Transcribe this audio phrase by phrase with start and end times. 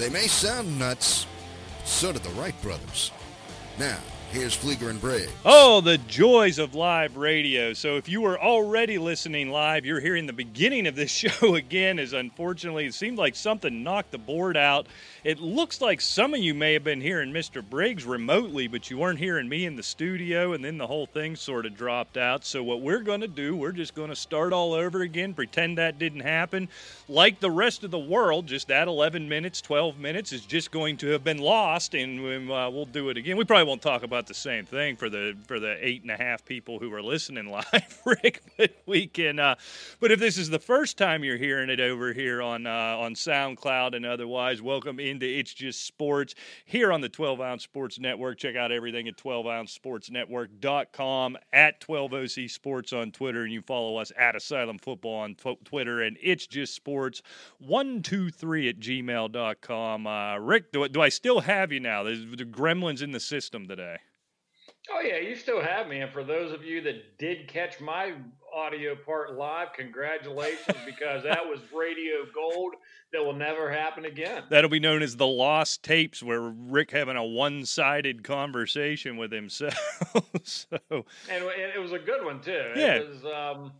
[0.00, 1.26] They may sound nuts,
[1.84, 3.10] so did the Wright brothers.
[3.78, 3.98] Now,
[4.30, 5.28] Here's Fleeger and Briggs.
[5.44, 7.72] Oh, the joys of live radio.
[7.72, 11.98] So, if you were already listening live, you're hearing the beginning of this show again.
[11.98, 14.86] As unfortunately, it seemed like something knocked the board out.
[15.24, 17.60] It looks like some of you may have been hearing Mr.
[17.60, 21.34] Briggs remotely, but you weren't hearing me in the studio, and then the whole thing
[21.34, 22.44] sort of dropped out.
[22.44, 25.76] So, what we're going to do, we're just going to start all over again, pretend
[25.78, 26.68] that didn't happen.
[27.08, 30.98] Like the rest of the world, just that 11 minutes, 12 minutes is just going
[30.98, 33.36] to have been lost, and uh, we'll do it again.
[33.36, 36.10] We probably won't talk about about the same thing for the for the eight and
[36.10, 38.42] a half people who are listening live, Rick.
[38.58, 39.38] But we can.
[39.38, 39.54] Uh,
[39.98, 43.14] but if this is the first time you're hearing it over here on uh, on
[43.14, 46.34] SoundCloud and otherwise, welcome into It's Just Sports
[46.66, 48.36] here on the 12 Ounce Sports Network.
[48.36, 54.36] Check out everything at 12ouncesportsnetwork.com at 12OC Sports on Twitter, and you follow us at
[54.36, 55.34] Asylum Football on
[55.64, 57.22] Twitter and It's Just Sports
[57.58, 60.06] one two three at gmail.com.
[60.06, 62.02] Uh, Rick, do, do I still have you now?
[62.02, 63.96] The gremlins in the system today.
[64.92, 66.00] Oh yeah, you still have me.
[66.00, 68.14] And for those of you that did catch my
[68.54, 72.74] audio part live, congratulations because that was radio gold
[73.12, 74.42] that will never happen again.
[74.50, 79.74] That'll be known as the lost tapes, where Rick having a one-sided conversation with himself.
[80.42, 82.72] so, and it was a good one too.
[82.76, 82.94] Yeah.
[82.94, 83.72] It was, um,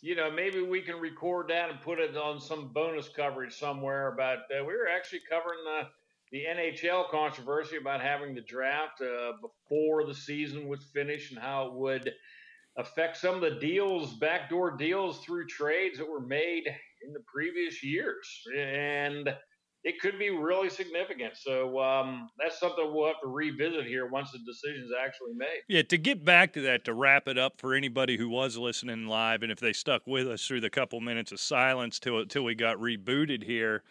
[0.00, 4.14] you know, maybe we can record that and put it on some bonus coverage somewhere.
[4.16, 5.88] But uh, we were actually covering the
[6.32, 11.66] the NHL controversy about having the draft uh, before the season was finished and how
[11.66, 12.12] it would
[12.76, 16.64] affect some of the deals, backdoor deals through trades that were made
[17.06, 18.28] in the previous years.
[18.56, 19.28] And
[19.84, 21.36] it could be really significant.
[21.36, 25.62] So um, that's something we'll have to revisit here once the decision is actually made.
[25.68, 29.06] Yeah, to get back to that, to wrap it up for anybody who was listening
[29.06, 32.44] live, and if they stuck with us through the couple minutes of silence till till
[32.44, 33.82] we got rebooted here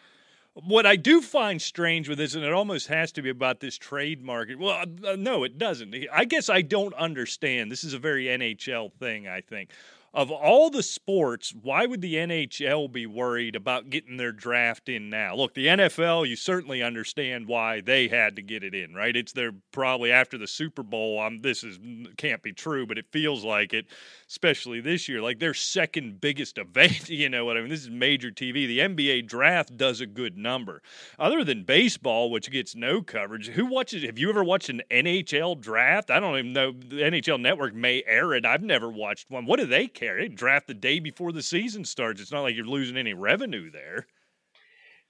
[0.54, 3.78] what I do find strange with this, and it almost has to be about this
[3.78, 4.58] trade market.
[4.58, 5.94] Well, uh, no, it doesn't.
[6.12, 7.70] I guess I don't understand.
[7.70, 9.70] This is a very NHL thing, I think
[10.14, 15.10] of all the sports, why would the NHL be worried about getting their draft in
[15.10, 15.34] now?
[15.34, 19.14] Look, the NFL, you certainly understand why they had to get it in, right?
[19.14, 21.20] It's their probably after the Super Bowl.
[21.20, 21.78] Um, this is
[22.16, 23.86] can't be true, but it feels like it,
[24.28, 27.10] especially this year, like their second biggest event.
[27.10, 27.68] You know what I mean?
[27.68, 28.66] This is major TV.
[28.66, 30.80] The NBA draft does a good number.
[31.18, 34.04] Other than baseball, which gets no coverage, who watches?
[34.04, 36.10] Have you ever watched an NHL draft?
[36.10, 36.72] I don't even know.
[36.72, 38.46] The NHL Network may air it.
[38.46, 39.44] I've never watched one.
[39.44, 40.07] What do they care.
[40.16, 42.20] They draft the day before the season starts.
[42.20, 44.06] It's not like you're losing any revenue there.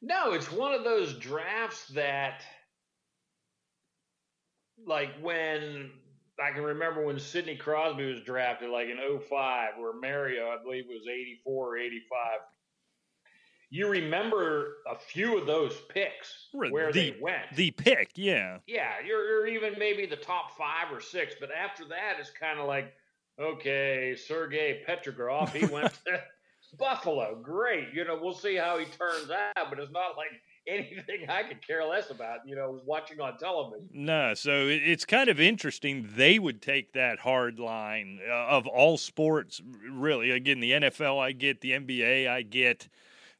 [0.00, 2.42] No, it's one of those drafts that,
[4.86, 5.90] like when
[6.40, 10.84] I can remember when Sidney Crosby was drafted, like in 05, where Mario, I believe,
[10.88, 12.40] was 84 or 85.
[13.70, 17.54] You remember a few of those picks where the, they went.
[17.54, 18.58] The pick, yeah.
[18.66, 22.58] Yeah, you're, you're even maybe the top five or six, but after that, it's kind
[22.58, 22.94] of like,
[23.38, 26.20] okay, Sergey Petrograd, he went to
[26.78, 27.38] Buffalo.
[27.42, 27.88] Great.
[27.94, 30.28] You know, we'll see how he turns out, but it's not like
[30.66, 33.88] anything I could care less about, you know, watching on television.
[33.92, 36.08] No, so it's kind of interesting.
[36.14, 40.30] They would take that hard line uh, of all sports, really.
[40.30, 42.88] Again, the NFL, I get, the NBA, I get.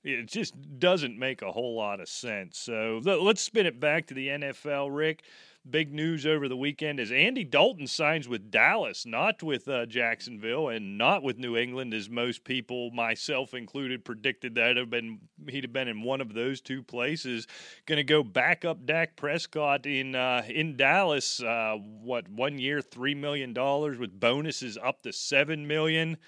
[0.05, 2.57] It just doesn't make a whole lot of sense.
[2.57, 5.25] So let's spin it back to the NFL, Rick
[5.69, 10.69] big news over the weekend is Andy Dalton signs with Dallas, not with uh, Jacksonville,
[10.69, 15.65] and not with New England, as most people, myself included, predicted that have been he'd
[15.65, 17.47] have been in one of those two places.
[17.87, 21.43] Going to go back up Dak Prescott in uh, in Dallas.
[21.43, 26.19] Uh, what one year, three million dollars with bonuses up to seven million.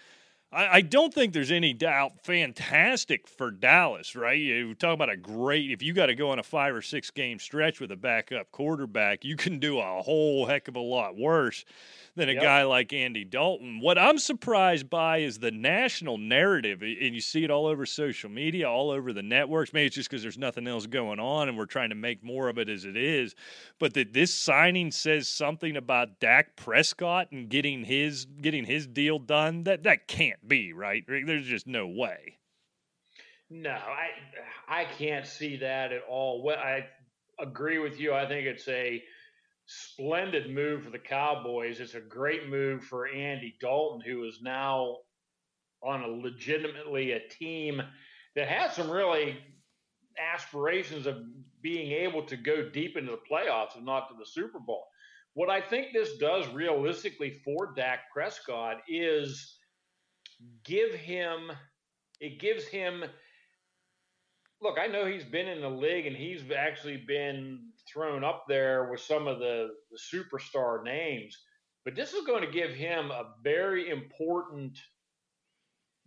[0.53, 2.21] I, I don't think there's any doubt.
[2.25, 4.39] Fantastic for Dallas, right?
[4.39, 5.71] You talk about a great.
[5.71, 8.51] If you got to go on a five or six game stretch with a backup
[8.51, 11.65] quarterback, you can do a whole heck of a lot worse
[12.17, 12.43] than a yep.
[12.43, 13.81] guy like Andy Dalton.
[13.81, 18.31] What I'm surprised by is the national narrative, and you see it all over social
[18.31, 19.73] media, all over the networks.
[19.73, 22.49] Maybe it's just because there's nothing else going on, and we're trying to make more
[22.49, 23.35] of it as it is.
[23.79, 29.19] But that this signing says something about Dak Prescott and getting his getting his deal
[29.19, 29.65] done.
[29.65, 31.05] That that can't be right.
[31.07, 32.39] There's just no way.
[33.49, 34.11] No, I
[34.69, 36.49] I can't see that at all.
[36.51, 36.87] I
[37.41, 38.15] agree with you.
[38.15, 39.03] I think it's a
[39.73, 41.79] splendid move for the Cowboys.
[41.79, 44.97] It's a great move for Andy Dalton, who is now
[45.81, 47.81] on a legitimately a team
[48.35, 49.39] that has some really
[50.35, 51.23] aspirations of
[51.63, 54.89] being able to go deep into the playoffs and not to the Super Bowl.
[55.35, 59.57] What I think this does realistically for Dak Prescott is
[60.65, 61.53] give him
[62.19, 63.05] it gives him
[64.61, 68.91] look, I know he's been in the league and he's actually been thrown up there
[68.91, 71.37] with some of the, the superstar names,
[71.85, 74.79] but this is going to give him a very important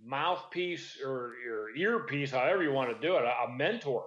[0.03, 4.05] mouthpiece or, or earpiece, however you want to do it, a, a mentor.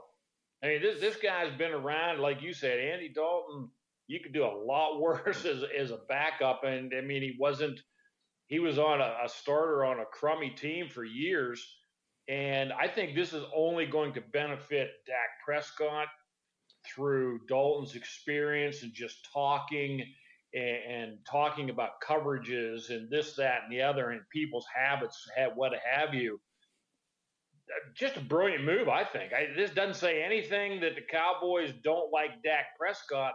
[0.62, 3.70] I mean, this this guy's been around, like you said, Andy Dalton.
[4.06, 7.80] You could do a lot worse as as a backup, and I mean, he wasn't.
[8.48, 11.66] He was on a, a starter on a crummy team for years,
[12.28, 16.06] and I think this is only going to benefit Dak Prescott
[16.94, 20.04] through Dalton's experience and just talking
[20.54, 25.72] and, and, talking about coverages and this, that, and the other, and people's habits, what
[25.84, 26.40] have you.
[27.68, 29.32] Uh, just a brilliant move, I think.
[29.32, 33.34] I, this doesn't say anything that the Cowboys don't like Dak Prescott,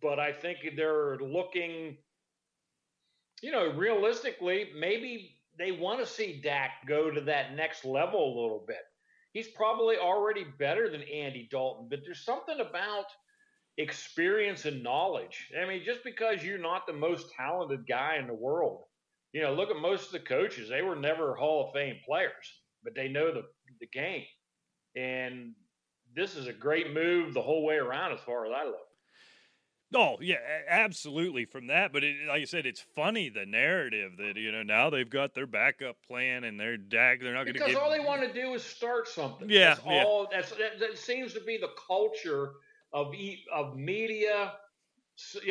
[0.00, 1.98] but I think they're looking,
[3.42, 8.34] you know, realistically, maybe they want to see Dak go to that next level a
[8.40, 8.82] little bit.
[9.34, 13.06] He's probably already better than Andy Dalton, but there's something about
[13.76, 15.50] experience and knowledge.
[15.60, 18.84] I mean, just because you're not the most talented guy in the world,
[19.32, 20.68] you know, look at most of the coaches.
[20.68, 23.42] They were never Hall of Fame players, but they know the,
[23.80, 24.24] the game.
[24.94, 25.54] And
[26.14, 28.86] this is a great move the whole way around as far as I look.
[29.92, 30.36] Oh yeah,
[30.68, 31.44] absolutely.
[31.44, 34.90] From that, but it, like I said, it's funny the narrative that you know now
[34.90, 37.20] they've got their backup plan and they're dag.
[37.22, 39.48] They're not going to because all they want to do is start something.
[39.48, 40.04] Yeah, that's yeah.
[40.04, 40.28] all.
[40.30, 42.52] That's that, that seems to be the culture
[42.92, 44.52] of e, of media.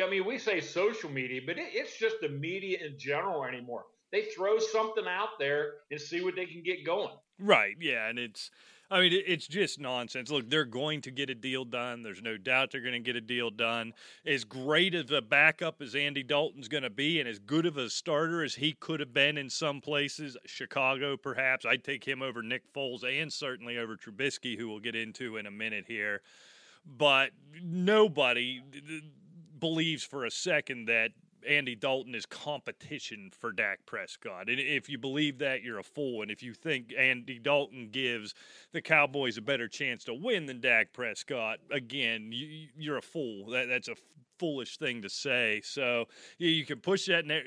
[0.02, 3.84] I mean, we say social media, but it, it's just the media in general anymore.
[4.12, 7.14] They throw something out there and see what they can get going.
[7.38, 7.74] Right.
[7.80, 8.50] Yeah, and it's
[8.94, 10.30] I mean, it's just nonsense.
[10.30, 12.04] Look, they're going to get a deal done.
[12.04, 13.92] There's no doubt they're going to get a deal done.
[14.24, 17.76] As great of a backup as Andy Dalton's going to be, and as good of
[17.76, 22.22] a starter as he could have been in some places, Chicago perhaps, I'd take him
[22.22, 26.22] over Nick Foles and certainly over Trubisky, who we'll get into in a minute here.
[26.86, 27.30] But
[27.60, 28.62] nobody
[29.58, 31.10] believes for a second that
[31.46, 34.48] Andy Dalton is competition for Dak Prescott.
[34.48, 36.22] And if you believe that, you're a fool.
[36.22, 38.34] And if you think Andy Dalton gives
[38.72, 43.50] the Cowboys a better chance to win than Dak Prescott, again, you, are a fool.
[43.50, 43.96] That, that's a
[44.38, 45.60] foolish thing to say.
[45.64, 46.06] So
[46.38, 47.20] you, you can push that.
[47.20, 47.42] And there.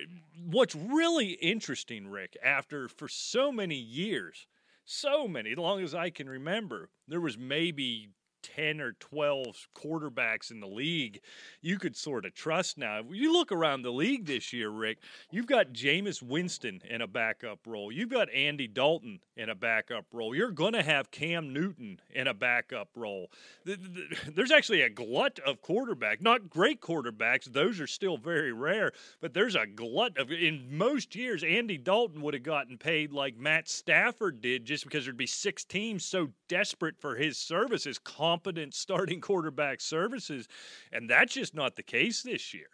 [0.46, 4.48] What's really interesting, Rick, after for so many years,
[4.86, 8.10] so many, as long as I can remember, there was maybe
[8.56, 11.22] 10 or 12 quarterbacks in the league
[11.62, 13.02] you could sort of trust now.
[13.12, 15.00] You look around the league this year, Rick,
[15.32, 17.92] you've got Jameis Winston in a backup role.
[17.92, 20.34] You've got Andy Dalton in a backup role.
[20.36, 23.32] You're going to have Cam Newton in a backup role.
[23.66, 27.46] There's actually a glut of quarterback, not great quarterbacks.
[27.46, 28.92] Those are still very rare,
[29.22, 33.38] but there's a glut of in most years Andy Dalton would have gotten paid like
[33.38, 38.00] Matt Stafford did just because there'd be six teams so desperate for his services
[38.38, 40.48] competent starting quarterback services,
[40.92, 42.68] and that's just not the case this year.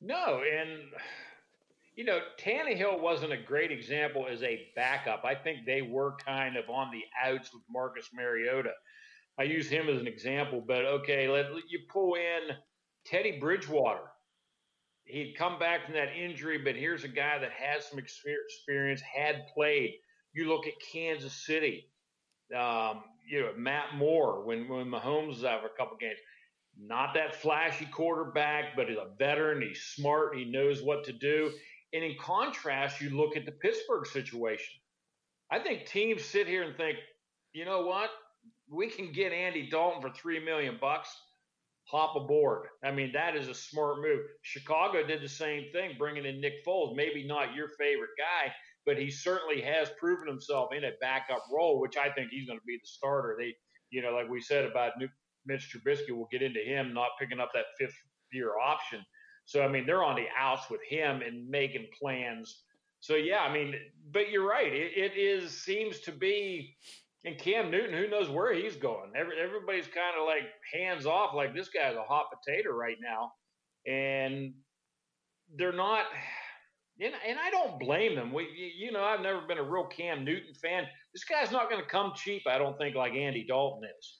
[0.00, 0.80] No, and
[1.96, 5.24] you know, Tannehill wasn't a great example as a backup.
[5.24, 8.70] I think they were kind of on the outs with Marcus Mariota.
[9.38, 12.56] I use him as an example, but okay, let you pull in
[13.04, 14.04] Teddy Bridgewater.
[15.04, 19.46] He'd come back from that injury, but here's a guy that has some experience, had
[19.52, 19.94] played.
[20.32, 21.86] You look at Kansas City.
[22.56, 26.18] Um, you know, Matt Moore when when Mahomes was out for a couple games.
[26.78, 29.60] Not that flashy quarterback, but he's a veteran.
[29.60, 30.36] He's smart.
[30.36, 31.50] He knows what to do.
[31.92, 34.80] And in contrast, you look at the Pittsburgh situation.
[35.50, 36.98] I think teams sit here and think,
[37.52, 38.10] you know what?
[38.68, 41.10] We can get Andy Dalton for three million bucks.
[41.90, 42.68] Hop aboard.
[42.84, 44.20] I mean, that is a smart move.
[44.42, 46.94] Chicago did the same thing, bringing in Nick Foles.
[46.94, 48.52] Maybe not your favorite guy,
[48.86, 52.58] but he certainly has proven himself in a backup role, which I think he's going
[52.58, 53.36] to be the starter.
[53.38, 53.54] They,
[53.90, 54.92] you know, like we said about
[55.46, 57.96] Mitch Trubisky, we'll get into him not picking up that fifth
[58.32, 59.04] year option.
[59.44, 62.62] So I mean, they're on the outs with him and making plans.
[63.00, 63.74] So yeah, I mean,
[64.12, 64.72] but you're right.
[64.72, 66.76] It, it is seems to be.
[67.24, 69.12] And Cam Newton, who knows where he's going?
[69.14, 73.32] Every, everybody's kind of like hands off, like this guy's a hot potato right now,
[73.86, 74.54] and
[75.54, 76.06] they're not
[77.00, 78.32] and, and I don't blame them.
[78.32, 80.84] We, you know, I've never been a real Cam Newton fan.
[81.12, 84.18] This guy's not going to come cheap, I don't think, like Andy Dalton is.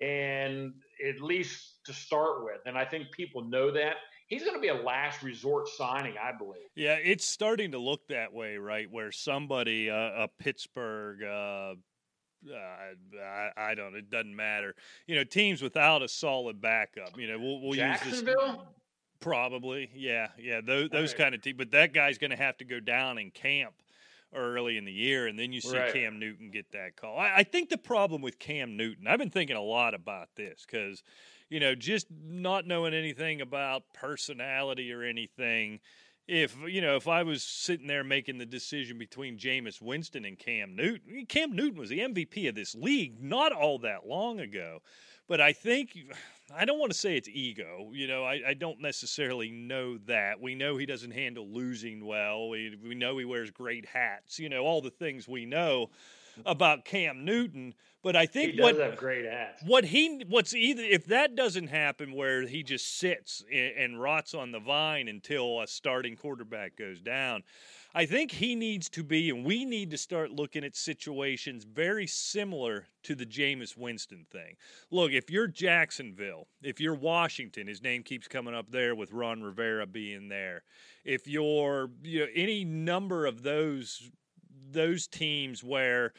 [0.00, 0.72] And
[1.06, 2.60] at least to start with.
[2.66, 3.96] And I think people know that.
[4.28, 6.68] He's going to be a last resort signing, I believe.
[6.76, 8.88] Yeah, it's starting to look that way, right?
[8.88, 11.74] Where somebody, uh, a Pittsburgh, uh,
[12.48, 13.94] uh, I, I, don't.
[13.96, 14.74] It doesn't matter.
[15.06, 17.18] You know, teams without a solid backup.
[17.18, 18.22] You know, we'll, we'll use this.
[19.20, 20.60] Probably, yeah, yeah.
[20.60, 21.18] Those, those right.
[21.18, 23.74] kind of teams, but that guy's going to have to go down in camp
[24.34, 25.92] early in the year, and then you see Right.
[25.92, 27.18] Cam Newton get that call.
[27.18, 30.64] I, I think the problem with Cam Newton, I've been thinking a lot about this
[30.66, 31.02] because,
[31.48, 35.80] you know, just not knowing anything about personality or anything.
[36.28, 40.38] If you know, if I was sitting there making the decision between Jameis Winston and
[40.38, 44.80] Cam Newton, Cam Newton was the MVP of this league not all that long ago.
[45.30, 45.96] But I think
[46.52, 47.90] I don't want to say it's ego.
[47.92, 50.40] You know, I, I don't necessarily know that.
[50.40, 52.48] We know he doesn't handle losing well.
[52.48, 54.40] We, we know he wears great hats.
[54.40, 55.90] You know, all the things we know
[56.44, 57.74] about Cam Newton.
[58.02, 59.62] But I He think does what have great hats.
[59.64, 64.34] what he what's either if that doesn't happen where he just sits and, and rots
[64.34, 67.44] on the vine until a starting quarterback goes down
[67.94, 72.06] i think he needs to be and we need to start looking at situations very
[72.06, 74.56] similar to the Jameis Winston thing.
[74.90, 79.42] Look, if you're Jacksonville, if you're Washington, his name keeps coming up there with Ron
[79.42, 80.62] Rivera being there.
[81.04, 84.10] If you're you know any number of those
[84.70, 86.12] those teams where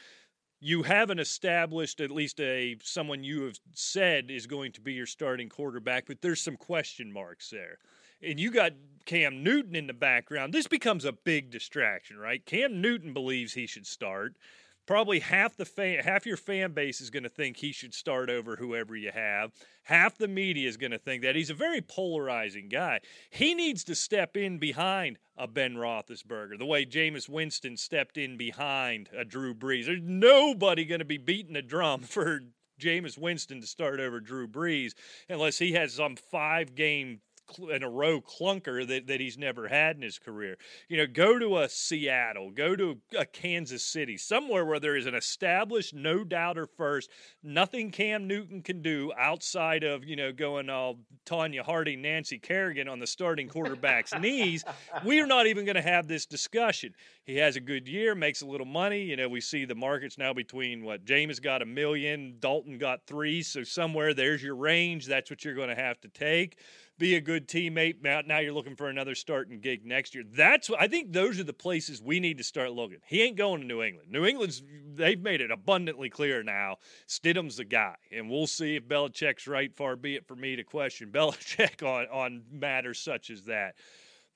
[0.60, 5.06] you haven't established at least a someone you have said is going to be your
[5.06, 7.78] starting quarterback, but there's some question marks there.
[8.22, 8.72] And you got
[9.04, 10.52] Cam Newton in the background.
[10.52, 12.44] This becomes a big distraction, right?
[12.44, 14.36] Cam Newton believes he should start.
[14.84, 18.28] Probably half the fan, half your fan base is going to think he should start
[18.28, 19.52] over whoever you have.
[19.84, 23.00] Half the media is going to think that he's a very polarizing guy.
[23.30, 28.36] He needs to step in behind a Ben Roethlisberger, the way Jameis Winston stepped in
[28.36, 29.86] behind a Drew Brees.
[29.86, 32.40] There's nobody going to be beating a drum for
[32.80, 34.94] Jameis Winston to start over Drew Brees
[35.28, 37.20] unless he has some five game
[37.58, 40.56] in a row clunker that, that he's never had in his career.
[40.88, 45.06] You know, go to a Seattle, go to a Kansas City, somewhere where there is
[45.06, 47.10] an established no doubter first,
[47.42, 52.88] nothing Cam Newton can do outside of, you know, going all Tonya Harding, Nancy Kerrigan
[52.88, 54.64] on the starting quarterback's knees.
[55.04, 56.94] We're not even going to have this discussion.
[57.24, 59.02] He has a good year, makes a little money.
[59.02, 63.06] You know, we see the markets now between what James got a million, Dalton got
[63.06, 63.42] three.
[63.42, 65.06] So somewhere there's your range.
[65.06, 66.58] That's what you're going to have to take
[67.02, 67.96] be a good teammate.
[68.00, 70.22] Now, you're looking for another starting gig next year.
[70.24, 71.12] That's what I think.
[71.12, 72.98] Those are the places we need to start looking.
[73.04, 74.12] He ain't going to New England.
[74.12, 74.62] New England's
[74.94, 76.76] they've made it abundantly clear now.
[77.08, 79.74] Stidham's the guy, and we'll see if Belichick's right.
[79.74, 83.74] Far be it for me to question Belichick on on matters such as that.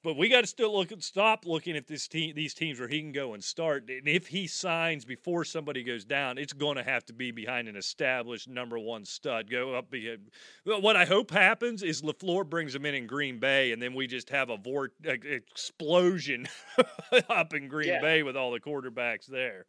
[0.06, 3.00] But we got to still look stop looking at this team, these teams where he
[3.00, 3.90] can go and start.
[3.90, 7.66] And if he signs before somebody goes down, it's going to have to be behind
[7.66, 9.50] an established number one stud.
[9.50, 9.90] Go up.
[9.90, 10.30] Behind.
[10.64, 14.06] What I hope happens is Lafleur brings him in in Green Bay, and then we
[14.06, 16.46] just have a vort explosion
[17.28, 18.00] up in Green Yeah.
[18.00, 19.66] Bay with all the quarterbacks there.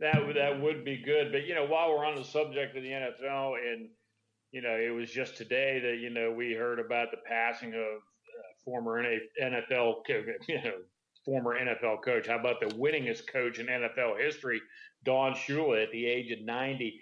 [0.00, 1.32] That would that would be good.
[1.32, 3.88] But you know, while we're on the subject of the NFL, and
[4.52, 8.02] you know, it was just today that you know we heard about the passing of
[8.66, 9.94] former NFL,
[10.48, 10.72] you know,
[11.24, 12.26] former NFL coach.
[12.26, 14.60] How about the winningest coach in NFL history,
[15.04, 17.00] Don Shula, at the age of ninety?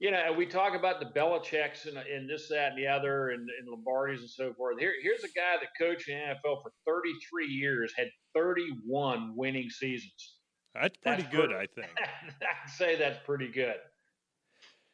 [0.00, 3.48] You know, we talk about the Belichick's and, and this, that, and the other, and,
[3.58, 4.78] and Lombardi's and so forth.
[4.78, 10.34] Here, here's a guy that coached in NFL for 33 years, had 31 winning seasons.
[10.74, 11.92] That's pretty That's good, pretty- I think.
[12.42, 13.76] I'd say that's pretty good.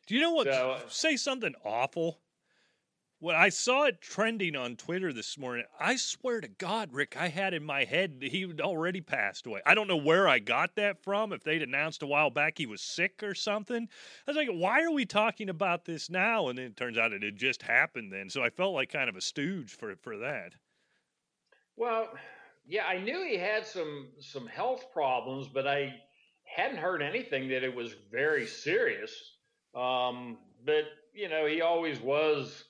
[0.07, 0.47] Do you know what?
[0.47, 2.21] So, say something awful.
[3.23, 7.29] When I saw it trending on Twitter this morning, I swear to God, Rick, I
[7.29, 9.61] had in my head that he had already passed away.
[9.67, 11.31] I don't know where I got that from.
[11.35, 13.87] If they'd announced a while back he was sick or something,
[14.27, 16.49] I was like, why are we talking about this now?
[16.49, 18.31] And then it turns out it had just happened then.
[18.31, 20.55] So I felt like kind of a stooge for for that.
[21.77, 22.09] Well,
[22.67, 25.95] yeah, I knew he had some some health problems, but I
[26.45, 29.13] hadn't heard anything that it was very serious.
[29.75, 32.65] Um, but you know, he always was,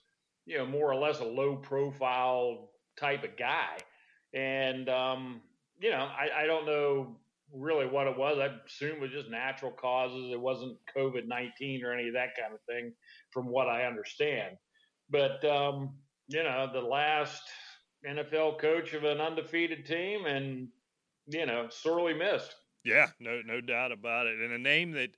[0.47, 3.79] you know, more or less a low profile type of guy,
[4.35, 5.41] and um,
[5.81, 7.17] you know, I, I don't know
[7.53, 8.39] really what it was.
[8.39, 10.33] I assume it was just natural causes.
[10.33, 12.93] It wasn't COVID nineteen or any of that kind of thing,
[13.31, 14.57] from what I understand.
[15.11, 15.95] But um,
[16.29, 17.43] you know, the last
[18.09, 20.69] NFL coach of an undefeated team, and
[21.27, 22.55] you know, sorely missed.
[22.85, 24.39] Yeah, no, no doubt about it.
[24.39, 25.11] And a name that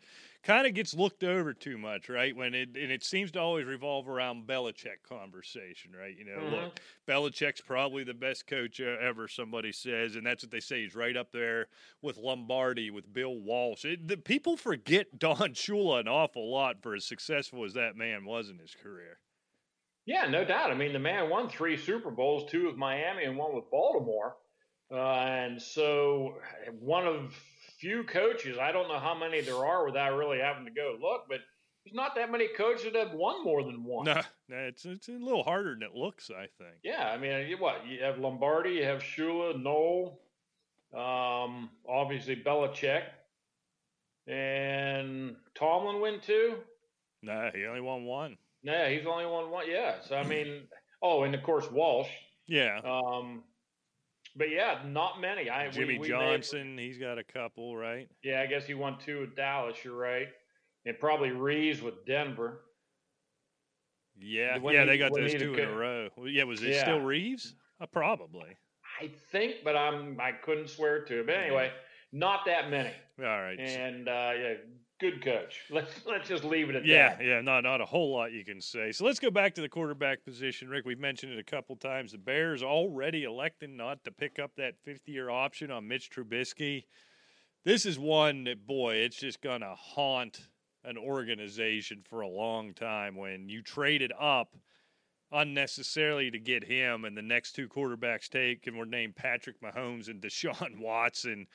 [0.42, 2.34] kind of gets looked over too much, right?
[2.34, 6.16] When it and it seems to always revolve around Belichick conversation, right?
[6.16, 9.28] You know, look, Belichick's probably the best coach ever.
[9.28, 10.82] Somebody says, and that's what they say.
[10.82, 11.68] He's right up there
[12.00, 13.84] with Lombardi, with Bill Walsh.
[13.84, 18.24] It, the, people forget Don Shula an awful lot for as successful as that man
[18.24, 19.18] was in his career.
[20.04, 20.72] Yeah, no doubt.
[20.72, 24.34] I mean, the man won three Super Bowls, two with Miami and one with Baltimore.
[24.90, 26.34] Uh, and so,
[26.80, 27.32] one of
[27.82, 31.24] few coaches, I don't know how many there are without really having to go look,
[31.28, 31.40] but
[31.84, 34.04] there's not that many coaches that have won more than one.
[34.04, 36.30] No, no, it's it's a little harder than it looks.
[36.30, 36.76] I think.
[36.84, 37.84] Yeah, I mean, you, what?
[37.84, 40.20] You have Lombardi, you have Shula, Noll,
[40.94, 43.02] Um, obviously Belichick
[44.28, 46.58] and Tomlin win two.
[47.22, 48.36] No, he only won one.
[48.62, 49.64] No, he's only won one.
[49.68, 50.68] Yeah, so I mean,
[51.02, 52.08] oh, and of course Walsh.
[52.46, 52.80] Yeah.
[52.84, 53.42] Um,
[54.36, 55.50] but yeah, not many.
[55.50, 58.08] I Jimmy we, we Johnson, he's got a couple, right?
[58.22, 59.76] Yeah, I guess he won two with Dallas.
[59.84, 60.28] You're right,
[60.86, 62.62] and probably Reeves with Denver.
[64.18, 66.08] Yeah, When yeah, he- they got those two in a row.
[66.26, 66.82] Yeah, was it Yeah.
[66.82, 67.54] still Reeves?
[67.80, 68.56] Uh, probably.
[69.00, 71.26] I think, but I'm I couldn't swear to it.
[71.26, 71.72] But anyway,
[72.12, 72.92] not that many.
[73.18, 73.58] All right.
[73.58, 74.54] And uh, yeah,
[75.02, 75.60] good coach.
[75.70, 77.24] Let's let's just leave it at Yeah, that.
[77.24, 78.92] yeah, yeah, not not a whole lot you can say.
[78.92, 80.86] So let's go back to the quarterback position, Rick.
[80.86, 82.12] We've mentioned it a couple times.
[82.12, 86.84] The Bears already electing not to pick up that fifth-year option on Mitch Trubisky.
[87.64, 90.48] This is one that, boy, it's just gonna haunt
[90.84, 93.16] an organization for a long time.
[93.16, 94.54] When you traded up
[95.32, 100.08] unnecessarily to get him, and the next two quarterbacks take and were named Patrick Mahomes
[100.08, 101.46] and Deshaun Watson.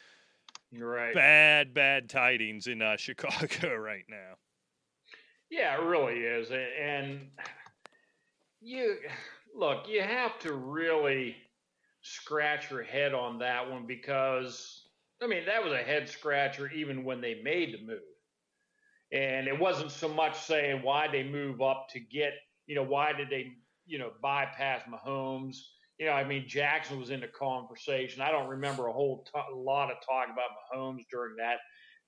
[0.77, 1.13] Right.
[1.13, 4.35] Bad, bad tidings in uh, Chicago right now.
[5.49, 6.51] Yeah, it really is.
[6.51, 7.27] And
[8.61, 8.97] you
[9.55, 11.35] look, you have to really
[12.01, 14.87] scratch your head on that one because
[15.21, 17.99] I mean, that was a head scratcher even when they made the move.
[19.11, 22.33] And it wasn't so much saying why they move up to get,
[22.67, 23.53] you know, why did they,
[23.85, 25.57] you know, bypass Mahomes?
[25.99, 28.21] You know, I mean, Jackson was in the conversation.
[28.21, 31.57] I don't remember a whole to- lot of talk about Mahomes during that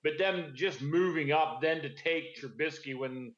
[0.04, 3.34] but them just moving up then to take Trubisky when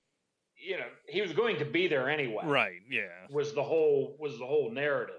[0.55, 2.43] you know he was going to be there anyway.
[2.45, 3.07] Right, yeah.
[3.31, 5.15] Was the whole was the whole narrative.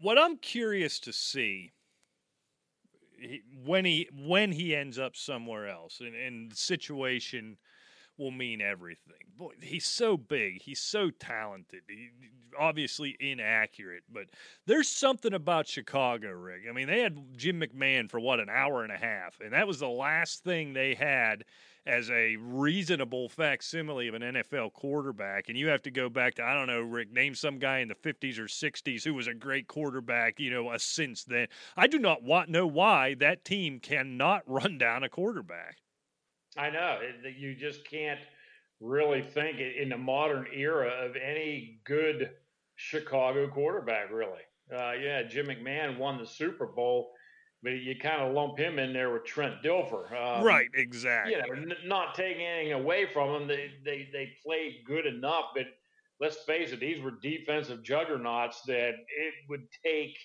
[0.00, 1.72] what I'm curious to see
[3.64, 7.58] when he when he ends up somewhere else, and, and the situation
[8.18, 9.14] will mean everything.
[9.36, 11.82] Boy, he's so big, he's so talented.
[11.88, 12.10] He,
[12.58, 14.24] obviously inaccurate, but
[14.66, 16.62] there's something about Chicago, Rick.
[16.68, 19.66] I mean, they had Jim McMahon for what an hour and a half, and that
[19.66, 21.44] was the last thing they had
[21.88, 25.48] as a reasonable facsimile of an NFL quarterback.
[25.48, 27.88] And you have to go back to, I don't know, Rick, name some guy in
[27.88, 31.48] the 50s or 60s who was a great quarterback, you know, uh, since then.
[31.78, 35.78] I do not want, know why that team cannot run down a quarterback.
[36.58, 38.20] I know that you just can't
[38.80, 42.30] really think in the modern era of any good
[42.76, 44.10] Chicago quarterback.
[44.10, 44.42] Really,
[44.72, 47.12] uh, yeah, Jim McMahon won the Super Bowl,
[47.62, 50.12] but you kind of lump him in there with Trent Dilfer.
[50.12, 51.34] Um, right, exactly.
[51.34, 53.48] you know, n- not taking anything away from them.
[53.48, 55.66] They, they they played good enough, but
[56.20, 60.16] let's face it, these were defensive juggernauts that it would take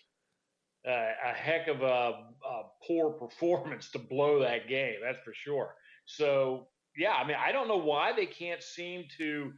[0.88, 4.96] uh, a heck of a, a poor performance to blow that game.
[5.02, 5.76] That's for sure.
[6.06, 9.54] So yeah, I mean, I don't know why they can't seem to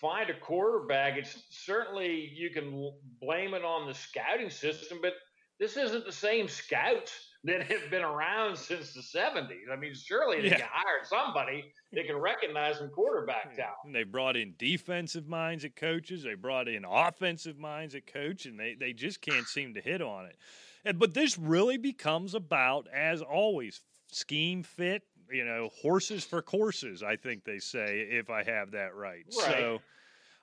[0.00, 1.16] find a quarterback.
[1.16, 5.14] It's certainly you can blame it on the scouting system, but
[5.58, 7.12] this isn't the same scouts
[7.44, 9.70] that have been around since the 70s.
[9.72, 10.58] I mean, surely they Yeah.
[10.58, 13.56] can hire somebody that can recognize some quarterback hmm.
[13.56, 13.76] talent.
[13.84, 16.24] And they brought in defensive minds at coaches.
[16.24, 20.02] They brought in offensive minds at coach, and they, they just can't seem to hit
[20.02, 20.36] on it.
[20.84, 25.04] And, but this really becomes about, as always, scheme fit.
[25.30, 27.02] You know, horses for courses.
[27.02, 29.24] I think they say, if I have that right.
[29.36, 29.46] Right.
[29.46, 29.80] So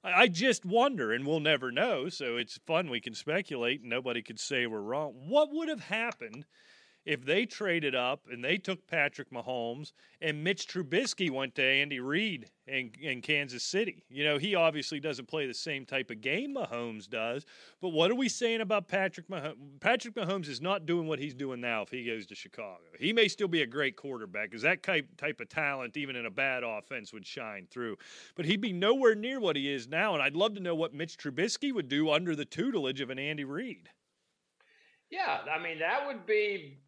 [0.03, 2.09] I I just wonder, and we'll never know.
[2.09, 2.89] So it's fun.
[2.89, 5.13] We can speculate, and nobody could say we're wrong.
[5.27, 6.45] What would have happened
[7.05, 11.99] if they traded up and they took Patrick Mahomes and Mitch Trubisky went to Andy
[11.99, 14.05] Reid in, in Kansas City?
[14.09, 17.45] You know, he obviously doesn't play the same type of game Mahomes does.
[17.81, 19.55] But what are we saying about Patrick Mahomes?
[19.79, 22.83] Patrick Mahomes is not doing what he's doing now if he goes to Chicago.
[22.99, 26.25] He may still be a great quarterback because that type, type of talent, even in
[26.25, 27.97] a bad offense, would shine through.
[28.35, 30.13] But he'd be nowhere near what he is now.
[30.13, 33.19] And I'd love to know what Mitch Trubisky would do under the tutelage of an
[33.19, 33.89] Andy Reid.
[35.13, 36.79] Yeah, I mean, that would be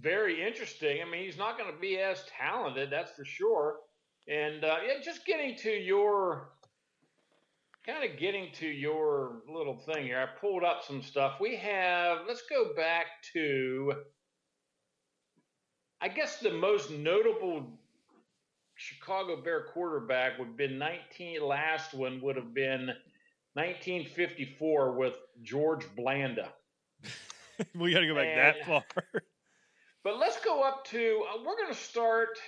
[0.00, 1.00] very interesting.
[1.02, 3.76] I mean, he's not going to be as talented, that's for sure.
[4.28, 6.52] And uh, yeah, just getting to your
[7.84, 10.20] kind of getting to your little thing here.
[10.20, 11.38] I pulled up some stuff.
[11.40, 13.94] We have, let's go back to,
[16.00, 17.66] I guess the most notable
[18.76, 22.86] Chicago Bear quarterback would have been 19, last one would have been
[23.54, 26.52] 1954 with George Blanda.
[27.74, 29.04] we got to go back that far.
[30.04, 31.24] But let's go up to.
[31.32, 32.38] Uh, we're going to start.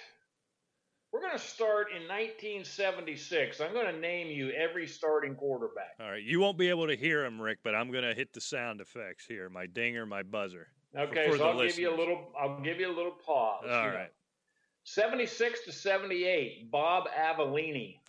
[1.12, 3.60] We're going to start in 1976.
[3.60, 5.94] I'm going to name you every starting quarterback.
[6.00, 8.32] All right, you won't be able to hear him, Rick, but I'm going to hit
[8.32, 9.48] the sound effects here.
[9.48, 10.66] My dinger, my buzzer.
[10.96, 12.32] Okay, for so I'll give you a little.
[12.38, 13.64] I'll give you a little pause.
[13.64, 13.94] All right.
[13.94, 14.06] know.
[14.84, 16.70] 76 to 78.
[16.70, 17.98] Bob Avellini.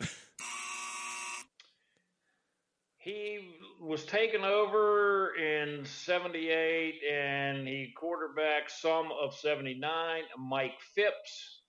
[3.06, 3.38] he
[3.80, 10.22] was taken over in 78 and he quarterbacked some of 79.
[10.36, 11.62] Mike Phipps,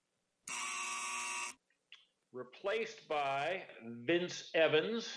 [2.33, 5.07] replaced by Vince Evans.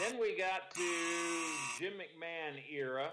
[0.00, 0.92] Then we got to
[1.78, 3.10] Jim McMahon era,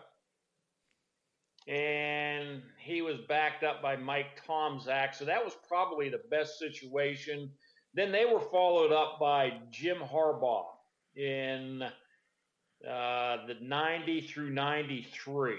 [1.67, 5.13] and he was backed up by Mike Tomczak.
[5.13, 7.51] So that was probably the best situation.
[7.93, 10.72] Then they were followed up by Jim Harbaugh
[11.15, 11.84] in
[12.89, 15.56] uh, the 90 through 93.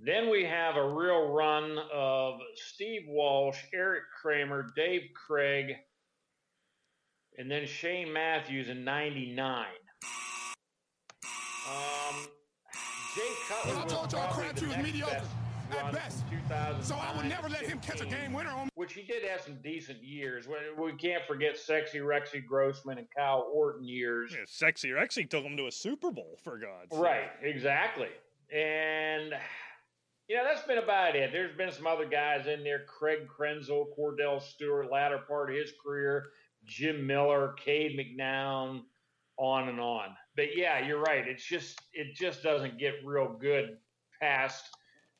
[0.00, 5.74] Then we have a real run of Steve Walsh, Erik Kramer, Dave Krieg,
[7.36, 9.66] and then Shane Matthews in 99.
[11.68, 12.28] Um,
[13.14, 16.20] Jay Cutler I told y'all Crabtree was mediocre best at best.
[16.28, 19.02] from 2009 So I would never let him catch a game winner on which he
[19.02, 20.46] did have some decent years.
[20.48, 24.32] We- We can't forget Sexy Rexy Grossman and Kyle Orton years.
[24.34, 27.00] Yeah, sexy Rexy took him to a Super Bowl for God's sake.
[27.00, 28.08] Right, exactly.
[28.52, 29.34] And
[30.28, 31.32] you know, that's been about it.
[31.32, 35.72] There's been some other guys in there, Craig Krenzel, Kordell Stewart, latter part of his
[35.82, 36.32] career,
[36.64, 38.82] Jim Miller, Cade McNown,
[39.38, 40.14] on and on.
[40.36, 41.26] But yeah, you're right.
[41.26, 43.78] It's just it just doesn't get real good
[44.20, 44.64] past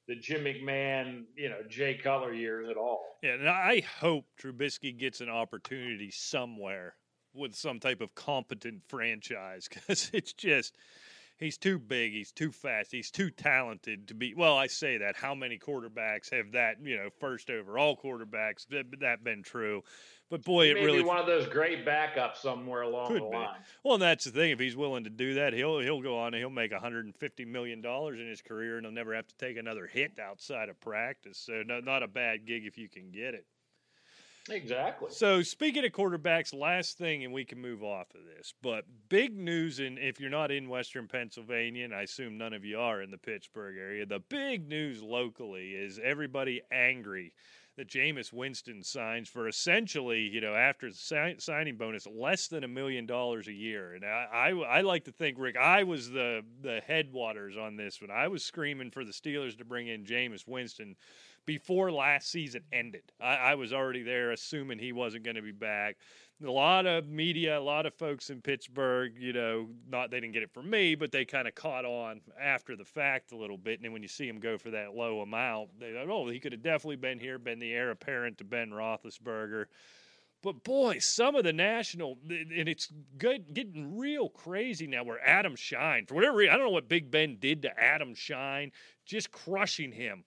[0.09, 3.19] the Jim McMahon, you know, Jay Cutler years at all.
[3.23, 6.95] Yeah, and I hope Trubisky gets an opportunity somewhere
[7.35, 10.75] with some type of competent franchise because it's just
[11.39, 14.35] he's too big, he's too fast, he's too talented to be.
[14.35, 15.17] Well, I say that.
[15.17, 16.77] How many quarterbacks have that?
[16.83, 19.83] You know, first overall quarterbacks that, that been true?
[20.31, 23.27] But boy, it really one of those great backups somewhere along the be.
[23.27, 23.61] line.
[23.83, 24.51] Well, and that's the thing.
[24.51, 27.81] If he's willing to do that, he'll he'll go on and he'll make 150 million
[27.81, 31.39] dollars in his career, and he'll never have to take another hit outside of practice.
[31.39, 33.47] So, no, not a bad gig if you can get it.
[34.51, 35.09] Exactly.
[35.11, 39.37] So, speaking of quarterbacks, last thing, and we can move off of this, but big
[39.37, 43.03] news, and if you're not in Western Pennsylvania, and I assume none of you are
[43.03, 47.33] in the Pittsburgh area, the big news locally is everybody angry
[47.79, 52.69] that Jameis Winston signs for essentially, you know, after the signing bonus, less than a
[52.69, 53.95] million dollars a year.
[53.95, 58.01] And I, I, I like to think, Rick, I was the the headwaters on this
[58.01, 60.97] when I was screaming for the Steelers to bring in Jameis Winston
[61.49, 63.11] before last season ended.
[63.19, 65.97] I, I was already there, assuming he wasn't going to be back.
[66.45, 70.35] A lot of media, a lot of folks in Pittsburgh, you know, not they didn't
[70.35, 73.57] get it from me, but they kind of caught on after the fact a little
[73.57, 73.79] bit.
[73.79, 76.39] And then when you see him go for that low amount, they thought, oh, he
[76.39, 79.65] could have definitely been here, been the heir apparent to Ben Roethlisberger.
[80.43, 85.03] But boy, some of the national, and it's good, getting real crazy now.
[85.03, 88.15] Where Adam Schein, for whatever reason, I don't know what Big Ben did to Adam
[88.15, 88.71] Schein,
[89.07, 90.25] just crushing him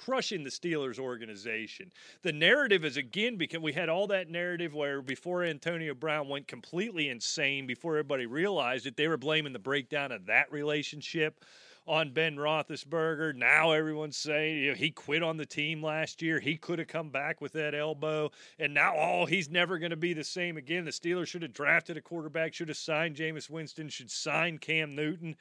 [0.00, 1.92] crushing the Steelers organization.
[2.22, 6.48] The narrative is again because we had all that narrative where before Antonio Brown went
[6.48, 11.44] completely insane, before everybody realized it, they were blaming the breakdown of that relationship
[11.86, 13.34] on Ben Roethlisberger.
[13.34, 16.40] Now everyone's saying you know, he quit on the team last year.
[16.40, 19.96] He could have come back with that elbow, and now oh, he's never going to
[19.96, 20.86] be the same again.
[20.86, 24.96] The Steelers should have drafted a quarterback, should have signed Jameis Winston, should sign Cam
[24.96, 25.36] Newton.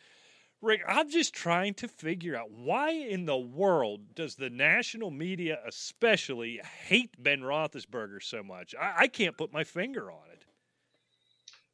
[0.62, 5.60] Rick, I'm just trying to figure out why in the world does the national media,
[5.66, 8.76] especially, hate Ben Roethlisberger so much?
[8.80, 10.44] I, I can't put my finger on it.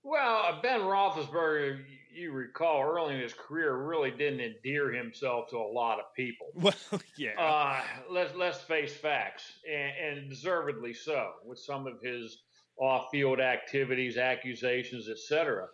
[0.04, 5.58] Well, uh, Ben Roethlisberger, you recall early in his career, really didn't endear himself to
[5.58, 6.48] a lot of people.
[6.56, 7.32] Well, yeah.
[7.40, 12.44] Uh, let's let's face facts, and, and deservedly so, with some of his
[12.78, 15.66] off-field activities, accusations, etc.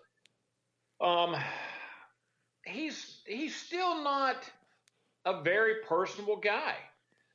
[1.02, 1.36] Um,
[2.66, 4.38] he's he's still not
[5.26, 6.76] a very personable guy.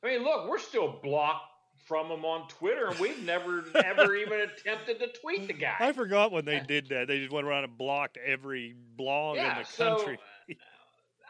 [0.03, 1.53] I mean, look, we're still blocked
[1.87, 5.77] from him on Twitter, and we've never ever even attempted to tweet the guy.
[5.79, 7.09] I forgot when they uh, did that.
[7.09, 10.19] They just went around and blocked every blog yeah, in the country.
[10.49, 10.55] Uh, so,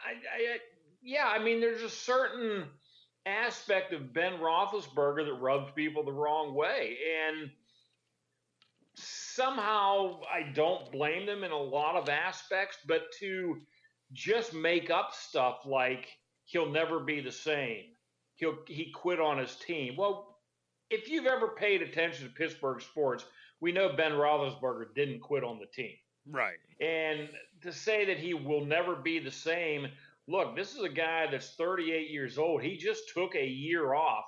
[0.05, 0.57] I, I,
[1.01, 2.65] yeah, I mean, there's a certain
[3.25, 7.51] aspect of Ben Roethlisberger that rubs people the wrong way, and
[8.95, 13.57] somehow I don't blame them in a lot of aspects, but to
[14.13, 16.07] just make up stuff like
[16.45, 17.83] he'll never be the same,
[18.35, 19.95] he'll he quit on his team.
[19.97, 20.37] Well,
[20.89, 23.25] if you've ever paid attention to Pittsburgh sports,
[23.59, 25.95] we know Ben Roethlisberger didn't quit on the team.
[26.29, 26.57] right.
[26.79, 27.29] And
[27.63, 29.87] to say that he will never be the same,
[30.27, 32.61] look, this is a guy that's 38 years old.
[32.61, 34.25] He just took a year off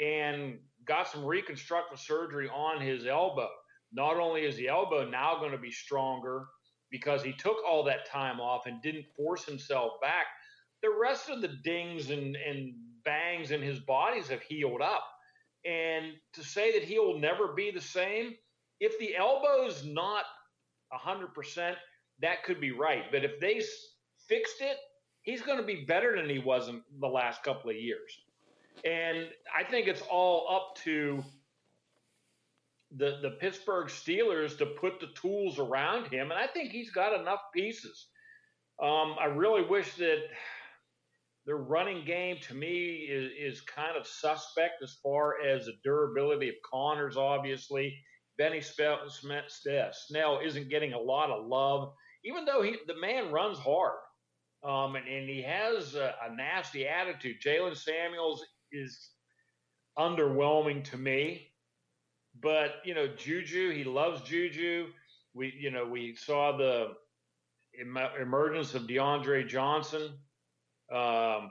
[0.00, 3.48] and got some reconstructive surgery on his elbow.
[3.92, 6.46] Not only is the elbow now going to be stronger
[6.94, 10.26] because he took all that time off and didn't force himself back,
[10.80, 12.72] the rest of the dings and, and
[13.04, 15.02] bangs in his bodies have healed up.
[15.64, 18.34] And to say that he will never be the same,
[18.78, 20.22] if the elbow's not
[20.96, 21.74] 100%,
[22.22, 23.10] that could be right.
[23.10, 23.60] But if they
[24.28, 24.76] fixed it,
[25.22, 28.20] he's going to be better than he was in the last couple of years.
[28.84, 31.24] And I think it's all up to
[32.96, 37.18] the the Pittsburgh Steelers to put the tools around him, and I think he's got
[37.18, 38.08] enough pieces.
[38.82, 40.18] Um, I really wish that
[41.46, 46.48] their running game to me is, is kind of suspect as far as the durability
[46.48, 47.16] of Conner's.
[47.16, 47.96] Obviously,
[48.38, 51.92] Benny Snell isn't getting a lot of love,
[52.24, 53.98] even though he the man runs hard.
[54.64, 57.36] Um, and, and, he has a, a nasty attitude.
[57.44, 59.10] Jaylen Samuels is
[59.98, 61.48] underwhelming to me.
[62.44, 64.88] But you know, Juju, he loves Juju.
[65.32, 66.92] We, you know, we saw the
[68.20, 70.12] emergence of DeAndre Johnson.
[70.94, 71.50] Um,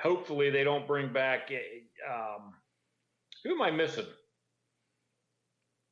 [0.00, 1.50] hopefully, they don't bring back.
[2.08, 2.54] Um,
[3.42, 4.06] who am I missing?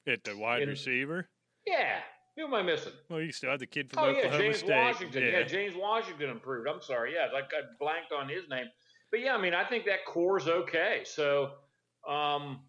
[0.07, 1.29] At the wide In, receiver.
[1.67, 1.99] Yeah,
[2.37, 2.93] who am I missing?
[3.11, 4.71] Well, you still have the kid from oh, Oklahoma yeah, James State.
[4.71, 5.23] Washington.
[5.25, 5.39] Yeah.
[5.41, 5.43] yeah.
[5.43, 6.69] James Washington improved.
[6.69, 7.15] I'm sorry.
[7.15, 8.67] Yeah, I, I blanked on his name.
[9.11, 11.03] But yeah, I mean, I think that core's okay.
[11.05, 11.51] So,
[12.09, 12.61] um,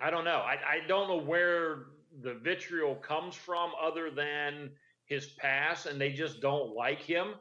[0.00, 0.38] I don't know.
[0.38, 1.86] I, I don't know where
[2.22, 4.70] the vitriol comes from other than
[5.06, 7.34] his past, and they just don't like him.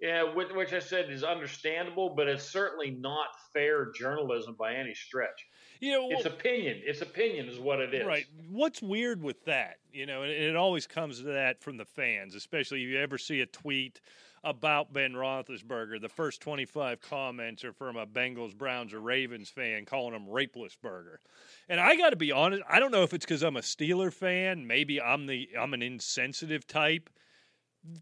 [0.00, 4.94] Yeah, which, which I said is understandable, but it's certainly not fair journalism by any
[4.94, 5.46] stretch.
[5.80, 6.82] You know, it's opinion.
[6.84, 8.06] It's opinion is what it is.
[8.06, 8.26] Right.
[8.50, 9.76] What's weird with that?
[9.92, 13.16] You know, and it always comes to that from the fans, especially if you ever
[13.16, 14.00] see a tweet
[14.46, 16.00] about Ben Roethlisberger.
[16.00, 20.76] The first 25 comments are from a Bengals, Browns, or Ravens fan calling him Rapeless
[20.80, 21.20] Burger.
[21.68, 24.12] And I got to be honest, I don't know if it's because I'm a Steeler
[24.12, 24.66] fan.
[24.66, 27.10] Maybe I'm the I'm an insensitive type.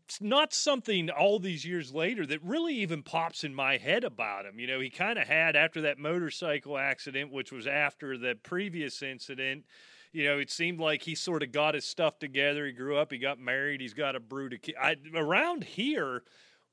[0.04, 4.44] It's not something all these years later that really even pops in my head about
[4.44, 4.58] him.
[4.58, 9.02] You know, he kind of had after that motorcycle accident, which was after the previous
[9.02, 9.64] incident
[10.14, 12.64] you know, it seemed like he sort of got his stuff together.
[12.66, 14.78] He grew up, he got married, he's got a brood of kids.
[15.12, 16.22] Around here,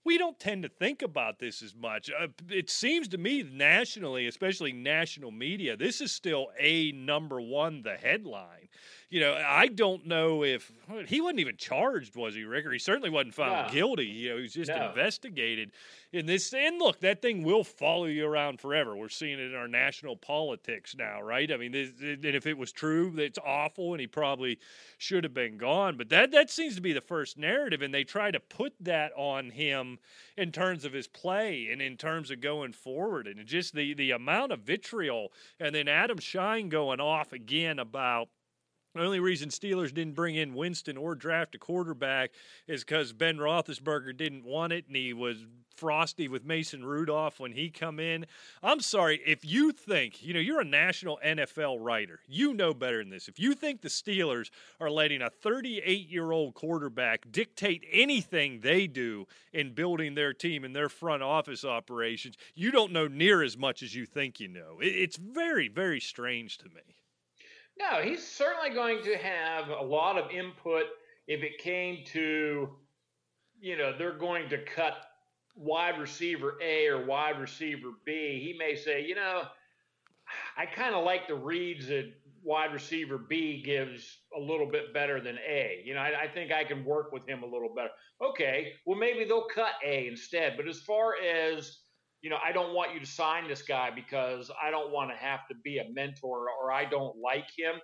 [0.05, 2.09] we don't tend to think about this as much.
[2.09, 7.81] Uh, it seems to me nationally, especially national media, this is still a number one,
[7.81, 8.69] the headline
[9.11, 10.71] you know, I don't know if
[11.05, 12.65] he wasn't even charged, was he, Rick?
[12.65, 13.73] Or he certainly wasn't found no.
[13.73, 14.05] guilty.
[14.05, 14.87] You know, he was just no.
[14.87, 15.73] investigated
[16.13, 16.53] in this.
[16.53, 18.95] And look, that thing will follow you around forever.
[18.95, 21.51] We're seeing it in our national politics now, right?
[21.51, 24.59] I mean, this, and if it was true, it's awful, and he probably
[24.97, 25.97] should have been gone.
[25.97, 29.11] But that that seems to be the first narrative, and they try to put that
[29.17, 29.99] on him
[30.37, 34.11] in terms of his play and in terms of going forward, and just the the
[34.11, 38.29] amount of vitriol, and then Adam Schein going off again about
[38.93, 42.31] the only reason Steelers didn't bring in Winston or draft a quarterback
[42.67, 47.53] is because Ben Roethlisberger didn't want it, and he was frosty with Mason Rudolph when
[47.53, 48.25] he come in.
[48.61, 52.99] I'm sorry if you think you know you're a national NFL writer, you know better
[52.99, 53.27] than this.
[53.27, 54.49] If you think the Steelers
[54.79, 60.63] are letting a 38 year old quarterback dictate anything they do in building their team
[60.63, 64.49] and their front office operations, you don't know near as much as you think you
[64.49, 64.77] know.
[64.81, 67.00] It's very very strange to me.
[67.79, 70.85] No, he's certainly going to have a lot of input
[71.27, 72.69] if it came to,
[73.59, 74.97] you know, they're going to cut
[75.55, 78.41] wide receiver A or wide receiver B.
[78.43, 79.43] He may say, you know,
[80.57, 82.11] I kind of like the reads that
[82.43, 85.81] wide receiver B gives a little bit better than A.
[85.85, 87.89] You know, I, I, think I can work with him a little better.
[88.21, 90.57] Okay, well, maybe they'll cut A instead.
[90.57, 91.79] But as far as
[92.21, 95.17] you know, I don't want you to sign this guy because I don't want to
[95.17, 97.75] have to be a mentor or I don't like him.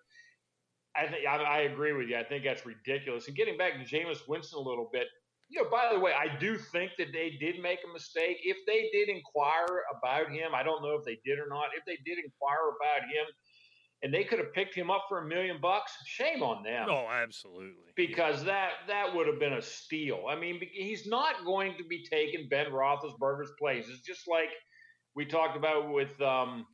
[0.96, 2.18] I think I, agree with you.
[2.18, 3.28] I think that's ridiculous.
[3.28, 5.08] And getting back to Jameis Winston a little bit,
[5.50, 8.38] you know, by the way, I do think that they did make a mistake.
[8.44, 11.70] If they did inquire about him, I don't know if they did or not.
[11.78, 13.26] If they did inquire about him,
[14.04, 15.92] and they could have picked him up for a million bucks.
[16.06, 16.88] Shame on them.
[16.90, 17.92] Oh, absolutely.
[17.96, 20.26] Because that that would have been a steal.
[20.30, 23.88] I mean, he's not going to be taking Ben Roethlisberger's place.
[23.90, 24.50] It's just like
[25.16, 26.68] we talked about with um,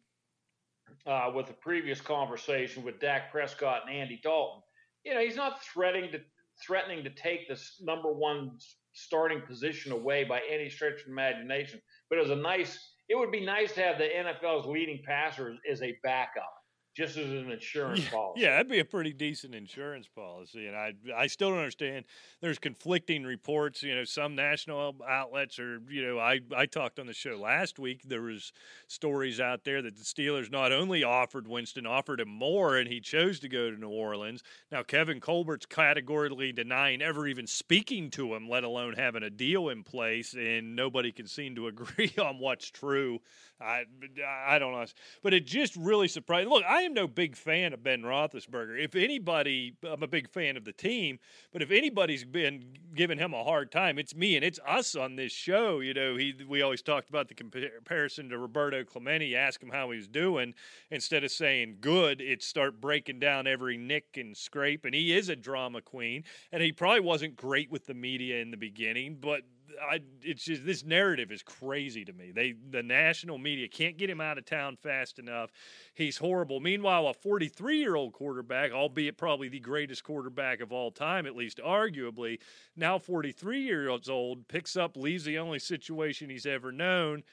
[1.08, 4.62] uh, with the previous conversation with Dak Prescott and Andy Dalton.
[5.06, 6.20] You know, he's not threatening to
[6.66, 8.52] threatening to take this number one
[8.92, 11.82] starting position away by any stretch of imagination.
[12.10, 12.78] But it was a nice.
[13.08, 16.54] It would be nice to have the NFL's leading passer as a backup
[16.94, 18.42] just as an insurance yeah, policy.
[18.42, 20.68] Yeah, that'd be a pretty decent insurance policy.
[20.68, 22.06] And I I still don't understand.
[22.40, 23.82] There's conflicting reports.
[23.82, 25.82] You know, some national outlets are.
[25.90, 28.04] You know, I I talked on the show last week.
[28.04, 28.54] There was
[28.88, 33.00] stories out there that the Steelers not only offered Winston, offered him more, and he
[33.00, 34.44] chose to go to New Orleans.
[34.72, 39.70] Now Kevin Colbert's categorically denying ever even speaking to him, let alone having a deal
[39.70, 43.20] in place, and nobody can seem to agree on what's true.
[43.64, 43.86] I
[44.28, 44.86] I don't know,
[45.22, 46.50] but it just really surprised.
[46.50, 48.84] Look, I am no big fan of Ben Roethlisberger.
[48.84, 51.20] If anybody, I'm a big fan of the team,
[51.52, 55.16] but if anybody's been giving him a hard time, it's me and it's us on
[55.16, 55.80] this show.
[55.80, 59.36] You know, he we always talked about the comparison to Roberto Clemente.
[59.36, 60.54] Ask him how he's doing
[60.92, 62.22] instead of saying good.
[62.22, 64.86] It start breaking down every nick and scrape.
[64.86, 68.52] And he is a drama queen, and he probably wasn't great with the media in
[68.52, 69.44] the beginning, but
[69.82, 72.32] I, it's just this narrative is crazy to me.
[72.32, 75.52] They the national media can't get him out of town fast enough.
[75.94, 76.60] He's horrible.
[76.60, 81.36] Meanwhile, a 43 year old quarterback, albeit probably the greatest quarterback of all time, at
[81.36, 82.40] least arguably,
[82.76, 87.24] now 43 years old, picks up, leaves the only situation he's ever known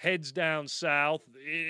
[0.00, 1.20] heads down south,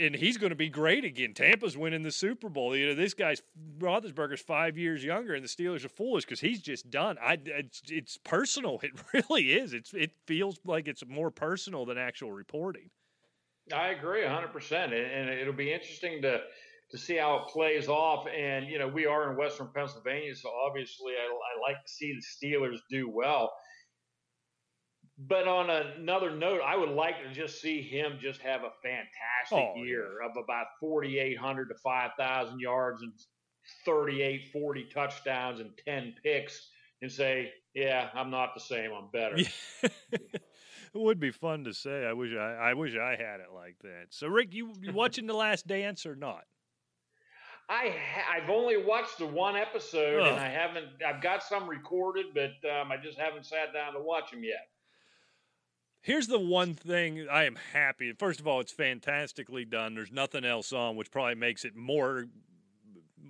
[0.00, 1.34] and he's going to be great again.
[1.34, 2.76] Tampa's winning the Super Bowl.
[2.76, 3.42] You know, this guy's
[3.78, 7.18] Roethlisberger's five years younger, and the Steelers are foolish because he's just done.
[7.20, 8.78] I it's, it's personal.
[8.84, 9.72] It really is.
[9.72, 12.90] It's it feels like it's more personal than actual reporting.
[13.74, 16.40] I agree 100, percent and it'll be interesting to
[16.92, 18.26] to see how it plays off.
[18.28, 22.14] And you know, we are in Western Pennsylvania, so obviously, I, I like to see
[22.14, 23.50] the Steelers do well.
[25.28, 29.74] But on another note, I would like to just see him just have a fantastic
[29.76, 30.28] oh, year yeah.
[30.28, 33.12] of about 4,800 to 5,000 yards and
[33.84, 36.70] 38, 40 touchdowns and 10 picks
[37.02, 38.92] and say, yeah, I'm not the same.
[38.92, 39.36] I'm better.
[39.82, 40.40] it
[40.94, 42.06] would be fun to say.
[42.06, 44.06] I wish I, I wish I had it like that.
[44.10, 46.44] So, Rick, you, you watching The Last Dance or not?
[47.68, 50.86] I ha- I've only watched the one episode, and I haven't.
[51.06, 54.66] I've got some recorded, but um, I just haven't sat down to watch them yet.
[56.02, 58.12] Here's the one thing I am happy.
[58.12, 59.94] First of all, it's fantastically done.
[59.94, 62.26] There's nothing else on, which probably makes it more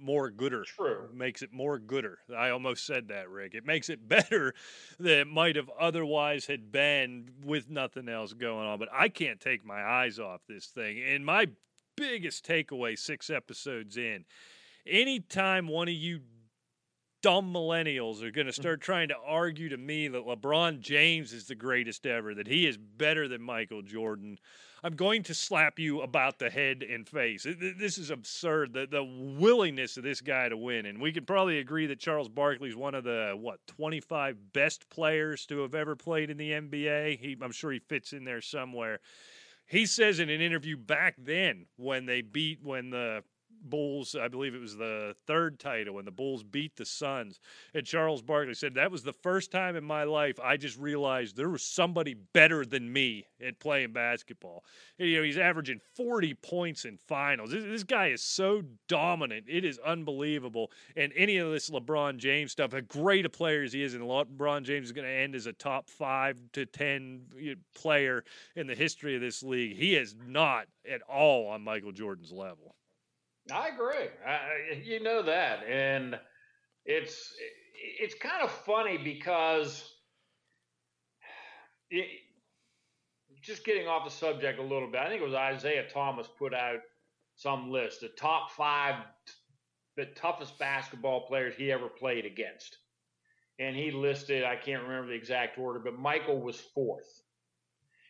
[0.03, 0.65] more gooder.
[0.65, 1.09] True.
[1.13, 2.19] Makes it more gooder.
[2.35, 3.55] I almost said that, Rick.
[3.55, 4.55] It makes it better
[4.99, 8.79] than it might have otherwise had been with nothing else going on.
[8.79, 11.03] But I can't take my eyes off this thing.
[11.03, 11.49] And my
[11.97, 14.25] biggest takeaway six episodes in,
[14.87, 16.21] anytime one of you
[17.23, 18.61] dumb millennials are going to mm.
[18.61, 22.67] start trying to argue to me that LeBron James is the greatest ever, that he
[22.67, 24.39] is better than Michael Jordan,
[24.83, 27.47] I'm going to slap you about the head and face.
[27.79, 28.73] This is absurd.
[28.73, 30.87] The, the willingness of this guy to win.
[30.87, 34.89] And we can probably agree that Charles Barkley is one of the, what, 25 best
[34.89, 37.21] players to have ever played in the NBA.
[37.21, 39.01] He, I'm sure he fits in there somewhere.
[39.67, 43.23] He says in an interview back then when they beat, when the
[43.63, 47.41] Bulls, I believe it was the third title when the Bulls beat the Suns.
[47.75, 51.37] And Charles Barkley said, That was the first time in my life I just realized
[51.37, 54.65] there was somebody better than me at playing basketball.
[54.99, 57.51] And, you know, he's averaging 40 points in finals.
[57.51, 59.47] This, this, guy is so dominant.
[59.49, 60.71] It is unbelievable.
[60.97, 64.05] And any of this LeBron James stuff, as great a player as he is, and
[64.05, 68.25] LeBron James is going to end as a top five to 10 player
[68.57, 72.75] in the history of this league, he is not at all on Michael Jordan's level.
[73.53, 74.09] I agree.
[74.27, 76.19] I, you know that, and
[76.85, 77.33] it's
[78.01, 79.93] it's kind of funny because
[81.91, 82.07] it,
[83.43, 85.01] just getting off the subject a little bit.
[85.01, 86.81] I think it was Isaiah Thomas put out
[87.37, 88.97] some list, the top five,
[89.97, 92.79] the toughest basketball players he ever played against,
[93.59, 97.23] and he listed I can't remember the exact order, but Michael was fourth.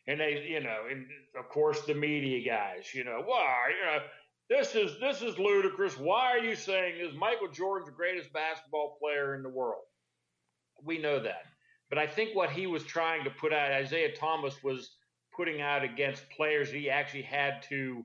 [0.07, 1.07] And they, you know, and
[1.39, 3.99] of course the media guys, you know, well, you know,
[4.51, 5.97] this is this is ludicrous.
[5.97, 9.85] Why are you saying is Michael Jordan's the greatest basketball player in the world.
[10.85, 11.45] We know that.
[11.89, 14.97] But I think what he was trying to put out, Isaiah Thomas was
[15.37, 18.05] putting out against players he actually had to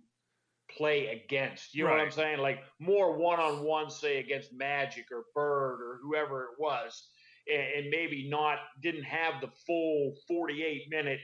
[0.78, 1.74] play against.
[1.74, 1.98] You know right.
[1.98, 2.40] what I'm saying?
[2.40, 7.08] Like more one on one, say against Magic or Bird or whoever it was,
[7.52, 11.20] and, and maybe not didn't have the full 48 minute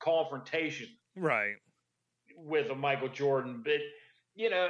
[0.00, 0.88] confrontation.
[1.16, 1.54] Right.
[2.36, 3.62] With a Michael Jordan.
[3.64, 3.80] But
[4.34, 4.68] you know,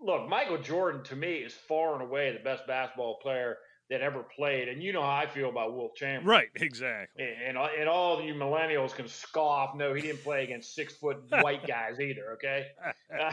[0.00, 3.58] look, Michael Jordan to me is far and away the best basketball player
[3.88, 4.68] that ever played.
[4.68, 6.26] And you know how I feel about Wilt Chamberlain.
[6.26, 7.24] Right, exactly.
[7.24, 9.76] And, and, and all you millennials can scoff.
[9.76, 12.66] No, he didn't play against six foot white guys either, okay?
[13.18, 13.32] Uh,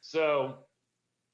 [0.00, 0.56] so,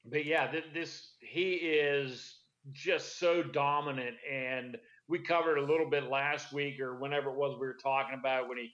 [0.03, 2.39] but yeah, th- this, he is
[2.73, 4.17] just so dominant.
[4.29, 4.77] And
[5.07, 8.49] we covered a little bit last week or whenever it was we were talking about
[8.49, 8.73] when he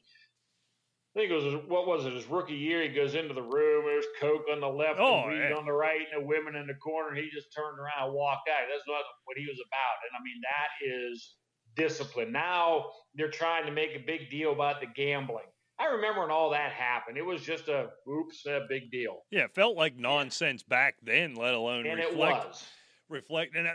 [1.14, 2.14] I think it was what was it?
[2.14, 3.84] His rookie year, he goes into the room.
[3.86, 6.68] There's Coke on the left, oh, and weed on the right, and the women in
[6.68, 7.14] the corner.
[7.14, 8.64] He just turned around and walked out.
[8.72, 9.97] That's not what he was about.
[10.07, 11.36] And I mean, that is
[11.76, 12.32] discipline.
[12.32, 12.86] Now
[13.16, 15.45] they're trying to make a big deal about the gambling.
[15.78, 17.18] I remember when all that happened.
[17.18, 19.18] It was just a oops, a big deal.
[19.32, 22.45] Yeah, it felt like nonsense back then, let alone and reflect.
[22.45, 22.66] It was.
[23.09, 23.68] Reflect and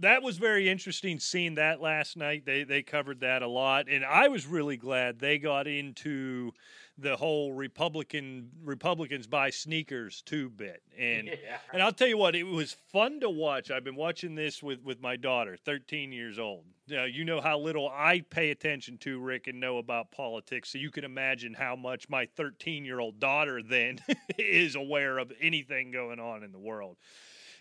[0.00, 2.44] that was very interesting seeing that last night.
[2.44, 6.52] They they covered that a lot, and I was really glad they got into
[6.98, 10.82] the whole Republican Republicans buy sneakers too bit.
[10.98, 11.58] And yeah.
[11.72, 13.70] and I'll tell you what, it was fun to watch.
[13.70, 16.64] I've been watching this with with my daughter, 13 years old.
[16.86, 20.78] Now, you know how little I pay attention to Rick and know about politics, so
[20.78, 23.98] you can imagine how much my 13 year old daughter then
[24.38, 26.96] is aware of anything going on in the world.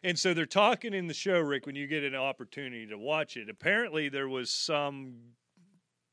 [0.03, 3.37] And so they're talking in the show, Rick, when you get an opportunity to watch
[3.37, 3.49] it.
[3.49, 5.13] Apparently, there was some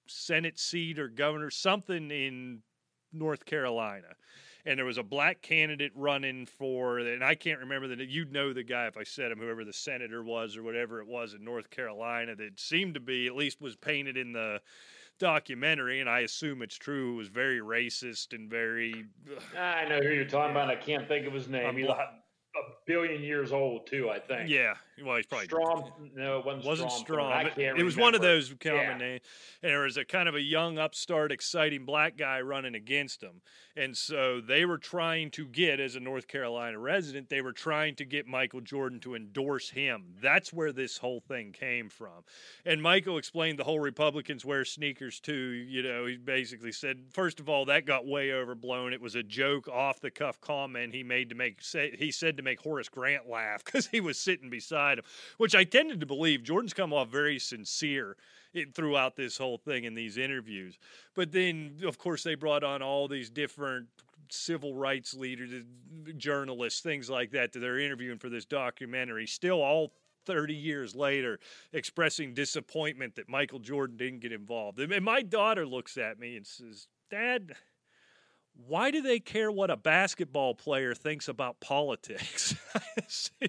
[0.07, 2.63] Senate seat or governor, something in
[3.13, 4.15] North Carolina.
[4.67, 8.05] And there was a black candidate running for, and I can't remember the.
[8.05, 11.07] You'd know the guy if I said him, whoever the senator was or whatever it
[11.07, 12.37] was in North Carolina.
[12.37, 14.61] That seemed to be, at least, was painted in the
[15.19, 17.15] documentary, and I assume it's true.
[17.17, 19.07] was very racist and very.
[19.57, 20.69] I know who you're talking about.
[20.69, 21.77] I can't think of his name.
[21.77, 22.11] He's a
[22.87, 24.11] billion years old too.
[24.11, 24.51] I think.
[24.51, 25.91] Yeah, well, he's probably strong.
[26.15, 27.47] No, it wasn't, wasn't strong.
[27.47, 28.97] strong it, it was one of those common yeah.
[28.97, 29.21] names,
[29.63, 33.43] and there was a kind of a young, upstart, exciting black guy running against him,
[33.77, 37.95] and so they were trying to get, as a North Carolina resident, they were trying
[37.97, 40.15] to get Michael Jordan to endorse him.
[40.21, 42.25] That's where this whole thing came from,
[42.65, 45.33] and Michael explained the whole Republicans wear sneakers too.
[45.33, 48.93] You know, he basically said, first of all, that got way overblown.
[48.93, 51.63] It was a joke, off the cuff comment he made to make.
[51.63, 54.90] Say, he said to make Horace Grant laugh because he was sitting beside
[55.39, 56.43] which I tended to believe.
[56.43, 58.17] Jordan's come off very sincere
[58.75, 60.79] throughout this whole thing in these interviews.
[61.15, 63.87] But then, of course, they brought on all these different
[64.29, 65.65] civil rights leaders,
[66.17, 69.27] journalists, things like that, that they're interviewing for this documentary.
[69.27, 69.93] Still, all
[70.27, 71.39] 30 years later,
[71.73, 74.79] expressing disappointment that Michael Jordan didn't get involved.
[74.79, 77.55] And my daughter looks at me and says, Dad,
[78.67, 82.55] why do they care what a basketball player thinks about politics?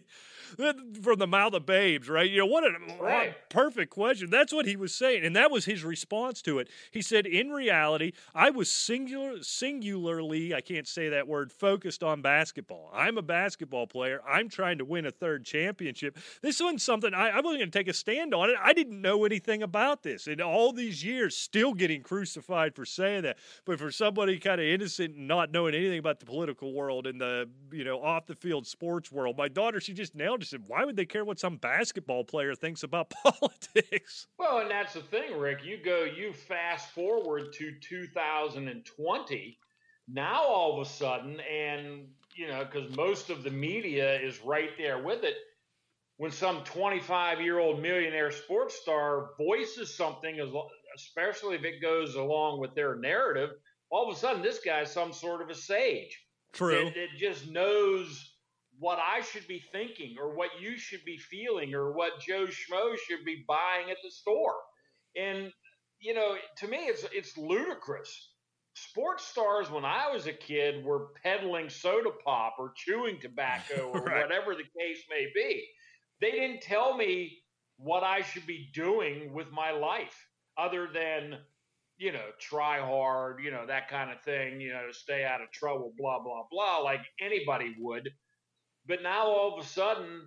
[1.01, 2.29] from the mouth of babes, right?
[2.29, 3.35] You know, what a right.
[3.49, 4.29] perfect question.
[4.29, 5.25] That's what he was saying.
[5.25, 6.69] And that was his response to it.
[6.91, 12.21] He said, In reality, I was singular, singularly, I can't say that word, focused on
[12.21, 12.89] basketball.
[12.93, 14.21] I'm a basketball player.
[14.27, 16.17] I'm trying to win a third championship.
[16.41, 18.55] This wasn't something I, I wasn't going to take a stand on it.
[18.61, 20.27] I didn't know anything about this.
[20.27, 23.37] And all these years, still getting crucified for saying that.
[23.65, 27.19] But for somebody kind of innocent and not knowing anything about the political world and
[27.19, 30.63] the, you know, off the field sports world, my daughter, she just nailed just said,
[30.67, 34.27] why would they care what some basketball player thinks about politics?
[34.37, 35.63] Well, and that's the thing, Rick.
[35.63, 39.57] You go, you fast forward to 2020.
[40.07, 44.71] Now, all of a sudden, and, you know, because most of the media is right
[44.77, 45.35] there with it,
[46.17, 50.39] when some 25 year old millionaire sports star voices something,
[50.95, 53.51] especially if it goes along with their narrative,
[53.91, 56.17] all of a sudden this guy's some sort of a sage.
[56.53, 56.87] True.
[56.87, 58.31] It, it just knows
[58.79, 62.97] what I should be thinking or what you should be feeling or what Joe Schmo
[62.97, 64.55] should be buying at the store.
[65.15, 65.51] And
[65.99, 68.29] you know, to me it's it's ludicrous.
[68.73, 74.01] Sports stars when I was a kid were peddling soda pop or chewing tobacco or
[74.01, 74.23] right.
[74.23, 75.67] whatever the case may be.
[76.21, 77.37] They didn't tell me
[77.77, 80.15] what I should be doing with my life
[80.57, 81.39] other than
[82.01, 85.51] you know, try hard, you know, that kind of thing, you know, stay out of
[85.51, 88.09] trouble, blah, blah, blah, like anybody would.
[88.87, 90.23] But now all of a sudden,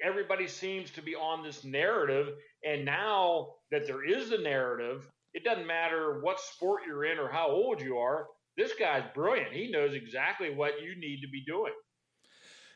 [0.00, 2.28] everybody seems to be on this narrative.
[2.64, 7.28] And now that there is a narrative, it doesn't matter what sport you're in or
[7.28, 8.26] how old you are.
[8.56, 9.52] This guy's brilliant.
[9.52, 11.72] He knows exactly what you need to be doing.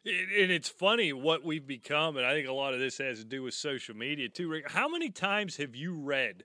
[0.06, 3.24] And it's funny what we've become, and I think a lot of this has to
[3.24, 4.60] do with social media too.
[4.66, 6.42] How many times have you read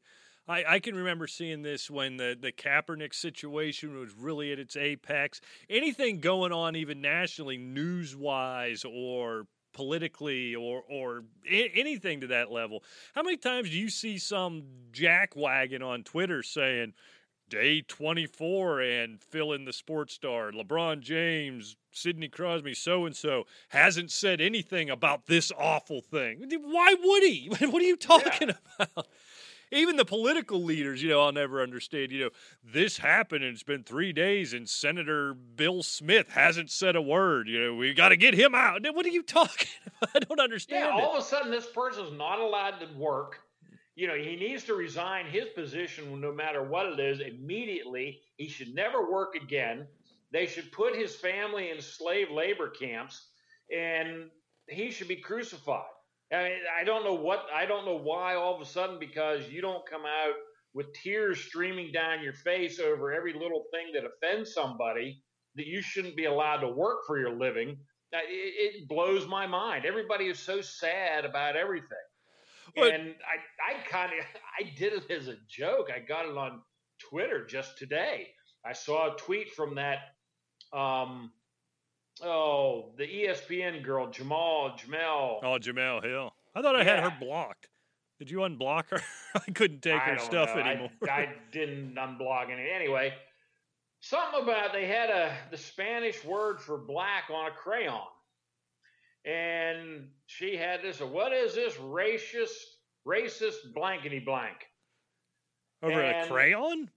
[0.49, 4.75] I, I can remember seeing this when the, the Kaepernick situation was really at its
[4.75, 5.41] apex.
[5.69, 12.83] Anything going on, even nationally, news wise or politically or or anything to that level.
[13.13, 16.93] How many times do you see some jackwagon on Twitter saying
[17.47, 23.45] day 24 and fill in the sports star LeBron James, Sidney Crosby, so and so
[23.69, 26.49] hasn't said anything about this awful thing.
[26.63, 27.51] Why would he?
[27.59, 28.55] What are you talking yeah.
[28.79, 29.07] about?
[29.71, 32.11] Even the political leaders, you know, I'll never understand.
[32.11, 32.29] You know,
[32.63, 37.47] this happened and it's been three days, and Senator Bill Smith hasn't said a word.
[37.47, 38.81] You know, we got to get him out.
[38.93, 40.09] What are you talking about?
[40.15, 40.85] I don't understand.
[40.85, 41.17] Yeah, all it.
[41.17, 43.39] of a sudden, this person's not allowed to work.
[43.95, 48.21] You know, he needs to resign his position no matter what it is immediately.
[48.37, 49.87] He should never work again.
[50.31, 53.27] They should put his family in slave labor camps,
[53.75, 54.29] and
[54.67, 55.83] he should be crucified.
[56.31, 59.49] I mean, I don't know what I don't know why all of a sudden because
[59.49, 60.35] you don't come out
[60.73, 65.21] with tears streaming down your face over every little thing that offends somebody
[65.55, 67.77] that you shouldn't be allowed to work for your living.
[68.11, 69.85] It, it blows my mind.
[69.85, 71.87] Everybody is so sad about everything.
[72.77, 74.25] and I, I kind of,
[74.59, 75.89] I did it as a joke.
[75.93, 76.61] I got it on
[76.99, 78.27] Twitter just today.
[78.65, 79.99] I saw a tweet from that,
[80.73, 81.31] um,
[82.23, 85.39] oh, the ESPN girl, Jamal, Jamel.
[85.43, 86.33] Oh, Jemele Hill.
[86.55, 86.95] I thought I yeah.
[86.95, 87.69] had her blocked.
[88.19, 89.01] Did you unblock her?
[89.35, 90.61] I couldn't take I her stuff know.
[90.61, 90.89] anymore.
[91.03, 92.69] I, I didn't unblock any.
[92.69, 93.13] Anyway,
[94.01, 98.01] something about they had a the Spanish word for black on a crayon,
[99.25, 100.99] and she had this.
[100.99, 102.57] What is this racist,
[103.07, 104.67] racist blankety blank?
[105.81, 106.89] Over and a crayon?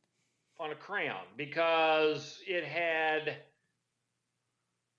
[0.58, 3.36] On a crayon because it had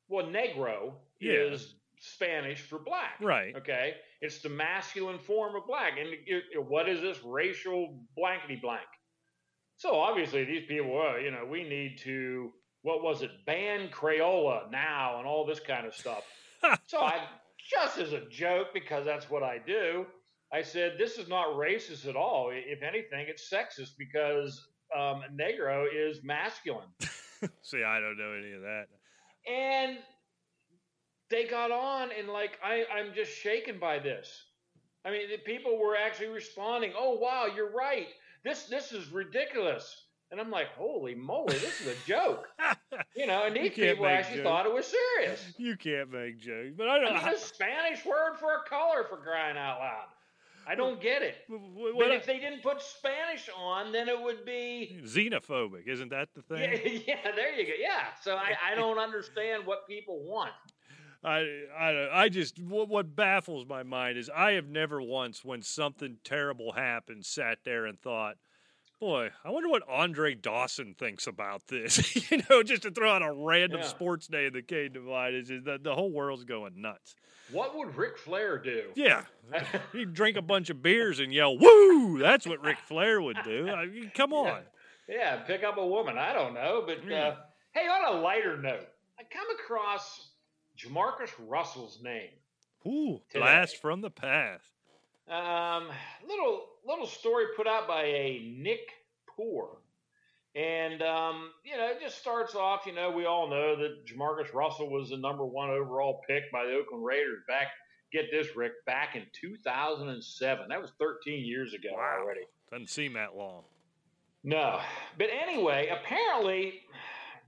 [0.10, 1.34] well, negro yeah.
[1.34, 3.16] is Spanish for black.
[3.22, 3.56] Right.
[3.56, 3.95] Okay.
[4.22, 5.93] It's the masculine form of black.
[5.99, 8.82] And it, it, what is this racial blankety blank?
[9.78, 12.51] So obviously these people, well, you know, we need to,
[12.82, 16.24] what was it, ban Crayola now and all this kind of stuff.
[16.86, 17.26] so I,
[17.58, 20.06] just as a joke, because that's what I do,
[20.51, 22.51] I said, this is not racist at all.
[22.54, 26.89] If anything, it's sexist because um, Negro is masculine.
[27.62, 28.86] See, I don't know any of that.
[29.47, 29.97] And
[31.29, 34.45] they got on and like I, I'm just shaken by this.
[35.05, 36.93] I mean, the people were actually responding.
[36.97, 38.07] Oh wow, you're right.
[38.43, 40.05] This this is ridiculous.
[40.31, 42.47] And I'm like, holy moly, this is a joke.
[43.15, 44.47] you know, and these people actually jokes.
[44.47, 45.53] thought it was serious.
[45.57, 47.15] You can't make jokes, but I don't.
[47.15, 50.07] I mean, a Spanish word for a color for crying out loud.
[50.68, 51.36] I don't get it.
[51.47, 55.88] What, but if they didn't put Spanish on, then it would be xenophobic.
[55.88, 56.61] Isn't that the thing?
[56.61, 57.74] Yeah, yeah there you go.
[57.78, 58.05] Yeah.
[58.22, 60.51] So I, I don't understand what people want.
[61.24, 65.61] I, I, I just what, what baffles my mind is I have never once, when
[65.61, 68.36] something terrible happened, sat there and thought,
[68.99, 72.16] boy, I wonder what Andre Dawson thinks about this.
[72.32, 73.88] you know, just to throw out a random yeah.
[73.88, 77.16] sports day in the K Divide is the, the whole world's going nuts.
[77.51, 78.85] What would Ric Flair do?
[78.95, 79.25] Yeah,
[79.91, 83.69] he'd drink a bunch of beers and yell "Woo!" That's what Ric Flair would do.
[83.69, 84.63] I mean, come on.
[85.07, 85.15] Yeah.
[85.15, 85.35] yeah.
[85.37, 86.17] pick up a woman.
[86.17, 87.35] I don't know, but uh,
[87.71, 88.87] hey, on a lighter note,
[89.19, 90.29] I come across
[90.77, 92.29] Jamarcus Russell's name.
[92.87, 93.39] Ooh, today.
[93.39, 94.63] blast from the past.
[95.29, 95.89] Um,
[96.27, 98.89] little little story put out by a Nick
[99.35, 99.77] Poor.
[100.56, 104.54] And, um, you know, it just starts off, you know, we all know that Jamarcus
[104.54, 107.68] Russell was the number one overall pick by the Oakland Raiders back,
[108.12, 110.70] get this, Rick, back in 2007.
[110.70, 112.18] That was 13 years ago wow.
[112.22, 112.41] already.
[112.72, 113.64] Doesn't seem that long.
[114.43, 114.80] No.
[115.18, 116.82] But anyway, apparently,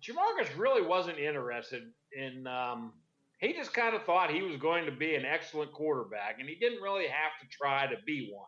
[0.01, 2.47] Jamarcus really wasn't interested in.
[2.47, 2.93] Um,
[3.39, 6.55] he just kind of thought he was going to be an excellent quarterback, and he
[6.55, 8.47] didn't really have to try to be one.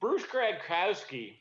[0.00, 1.34] Bruce Gradkowski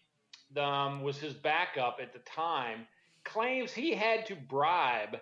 [0.58, 2.88] um, was his backup at the time,
[3.24, 5.18] claims he had to bribe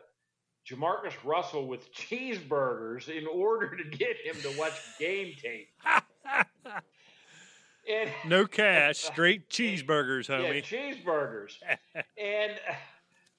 [0.69, 5.69] Jamarcus Russell with cheeseburgers in order to get him to watch game tape.
[7.89, 10.55] and, no cash, straight cheeseburgers, homie.
[10.55, 11.55] Yeah, cheeseburgers.
[12.17, 12.53] and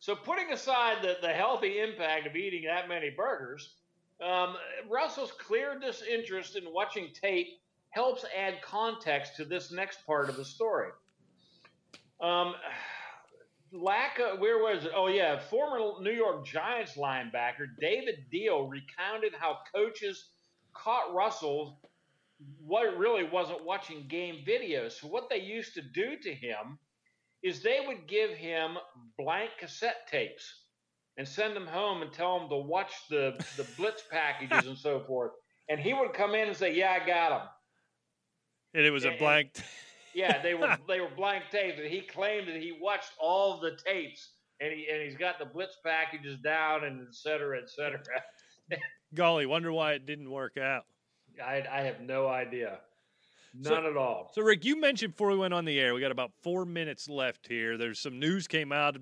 [0.01, 3.74] so, putting aside the, the healthy impact of eating that many burgers,
[4.22, 4.57] um,
[4.90, 7.59] Russell's clear disinterest in watching tape
[7.90, 10.90] helps add context to this next part of the story.
[12.25, 12.55] Um,
[13.70, 14.93] lack of where was it?
[14.95, 20.31] Oh yeah, former New York Giants linebacker David Diehl recounted how coaches
[20.72, 21.81] caught Russell
[22.64, 24.93] what really wasn't watching game videos.
[24.93, 26.79] So what they used to do to him
[27.43, 28.79] is they would give him
[29.18, 30.62] blank cassette tapes
[31.18, 35.01] and send them home and tell him to watch the the blitz packages and so
[35.01, 35.33] forth.
[35.68, 37.49] And he would come in and say, "Yeah, I got them."
[38.72, 39.62] And it was and, a blank.
[40.15, 43.77] Yeah, they were they were blank tapes, and he claimed that he watched all the
[43.87, 48.01] tapes, and he and he's got the blitz packages down, and et cetera, et cetera.
[49.15, 50.85] Golly, wonder why it didn't work out.
[51.45, 52.79] I I have no idea.
[53.57, 54.31] None so, at all.
[54.35, 57.09] So, Rick, you mentioned before we went on the air, we got about four minutes
[57.09, 57.79] left here.
[57.79, 58.97] There's some news came out,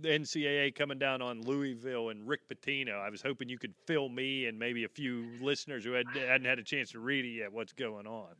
[0.00, 2.98] the NCAA coming down on Louisville and Rick Pitino.
[2.98, 6.46] I was hoping you could fill me and maybe a few listeners who had, hadn't
[6.46, 8.30] had a chance to read it yet what's going on.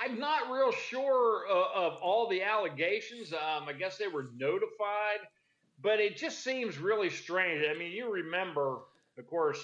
[0.00, 3.32] I'm not real sure uh, of all the allegations.
[3.32, 5.20] Um, I guess they were notified,
[5.82, 7.64] but it just seems really strange.
[7.68, 8.78] I mean, you remember,
[9.18, 9.58] of course,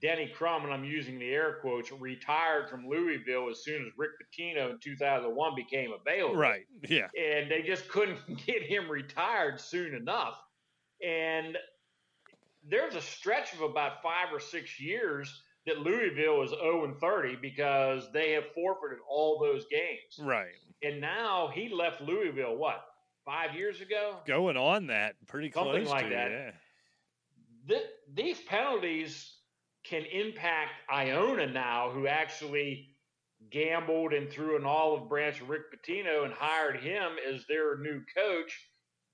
[0.00, 4.12] Denny Crum, and I'm using the air quotes, retired from Louisville as soon as Rick
[4.20, 6.36] Pitino in 2001 became available.
[6.36, 6.66] Right.
[6.88, 7.08] Yeah.
[7.18, 10.40] And they just couldn't get him retired soon enough.
[11.06, 11.56] And
[12.68, 17.36] there's a stretch of about five or six years that Louisville is 0 and 30
[17.36, 20.18] because they have forfeited all those games.
[20.18, 20.54] Right.
[20.82, 22.84] And now he left Louisville what
[23.24, 24.16] five years ago?
[24.26, 26.30] Going on that pretty something close like to, that.
[26.30, 26.50] Yeah.
[27.66, 27.82] The,
[28.14, 29.34] these penalties
[29.84, 32.88] can impact Iona now, who actually
[33.50, 38.02] gambled and threw an olive branch of Rick Pitino and hired him as their new
[38.16, 38.58] coach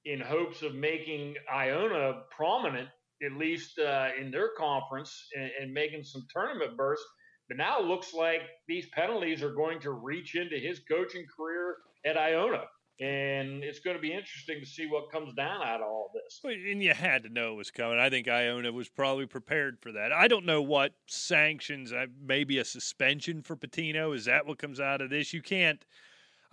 [0.05, 2.89] in hopes of making Iona prominent,
[3.25, 7.07] at least uh, in their conference, and, and making some tournament bursts.
[7.49, 11.77] But now it looks like these penalties are going to reach into his coaching career
[12.05, 12.65] at Iona
[12.99, 16.41] and it's going to be interesting to see what comes down out of all this.
[16.45, 17.99] And you had to know it was coming.
[17.99, 20.13] I think Iona was probably prepared for that.
[20.13, 24.15] I don't know what sanctions, uh, maybe a suspension for Pitino.
[24.15, 25.35] Is that what comes out of this?
[25.35, 25.85] You can't.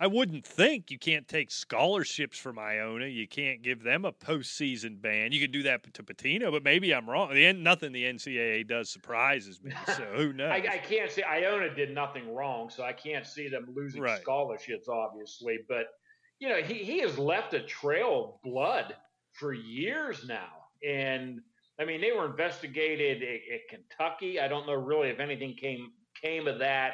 [0.04, 3.06] I wouldn't think you can't take scholarships from Iona.
[3.06, 5.32] You can't give them a postseason ban.
[5.32, 7.32] You can do that to Pitino, but maybe I'm wrong.
[7.32, 9.72] The nothing the NCAA does surprises me.
[9.96, 10.50] So who knows?
[10.50, 14.20] I, I, can't say Iona did nothing wrong, so I can't see them losing right.
[14.20, 15.60] scholarships, obviously.
[15.66, 15.86] But
[16.38, 18.94] you know, he, he has left a trail of blood
[19.32, 20.52] for years now.
[20.86, 21.40] And
[21.80, 24.38] I mean, they were investigated at, at Kentucky.
[24.38, 26.92] I don't know really if anything came came of that.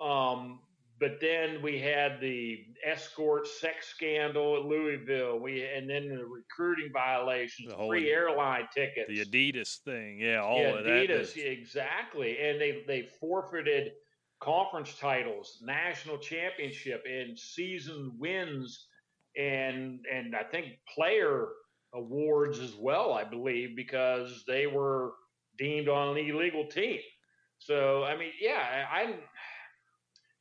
[0.00, 0.60] Um,
[1.00, 5.40] but then we had the escort sex scandal at Louisville.
[5.40, 10.60] We and then the recruiting violations, the free airline tickets, the Adidas thing, yeah, all
[10.60, 11.40] yeah, of Adidas, that.
[11.40, 12.38] Adidas, exactly.
[12.38, 13.92] And they they forfeited
[14.40, 18.86] conference titles, national championship, and season wins,
[19.38, 21.48] and and I think player
[21.94, 23.14] awards as well.
[23.14, 25.12] I believe because they were
[25.56, 27.00] deemed on an illegal team.
[27.60, 29.14] So I mean, yeah, I, am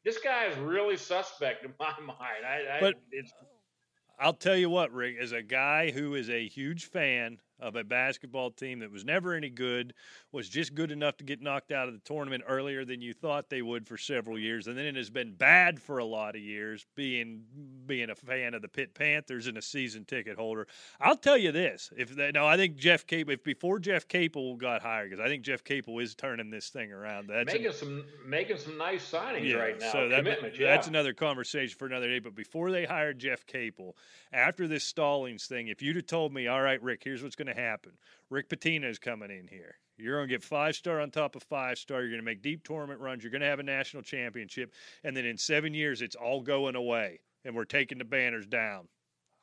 [0.03, 2.45] This guy is really suspect in my mind.
[2.45, 6.85] I, but I, I'll tell you what, Rick, as a guy who is a huge
[6.85, 9.93] fan of a basketball team that was never any good,
[10.31, 13.49] was just good enough to get knocked out of the tournament earlier than you thought
[13.49, 16.41] they would for several years, and then it has been bad for a lot of
[16.41, 16.85] years.
[16.95, 17.43] Being
[17.85, 20.67] being a fan of the Pitt Panthers and a season ticket holder,
[20.99, 24.55] I'll tell you this: if they, no, I think Jeff Capel, if before Jeff Capel
[24.55, 27.27] got hired, because I think Jeff Capel is turning this thing around.
[27.27, 29.91] That's making some making some nice signings yeah, right now.
[29.91, 30.25] So that,
[30.59, 30.67] yeah.
[30.67, 32.19] that's another conversation for another day.
[32.19, 33.95] But before they hired Jeff Capel,
[34.31, 37.48] after this Stallings thing, if you'd have told me, all right, Rick, here's what's going
[37.53, 37.91] to happen.
[38.29, 39.75] Rick Pitino is coming in here.
[39.97, 42.01] You're going to get five star on top of five star.
[42.01, 43.23] You're going to make deep tournament runs.
[43.23, 44.73] You're going to have a national championship.
[45.03, 47.19] And then in seven years, it's all going away.
[47.43, 48.87] And we're taking the banners down.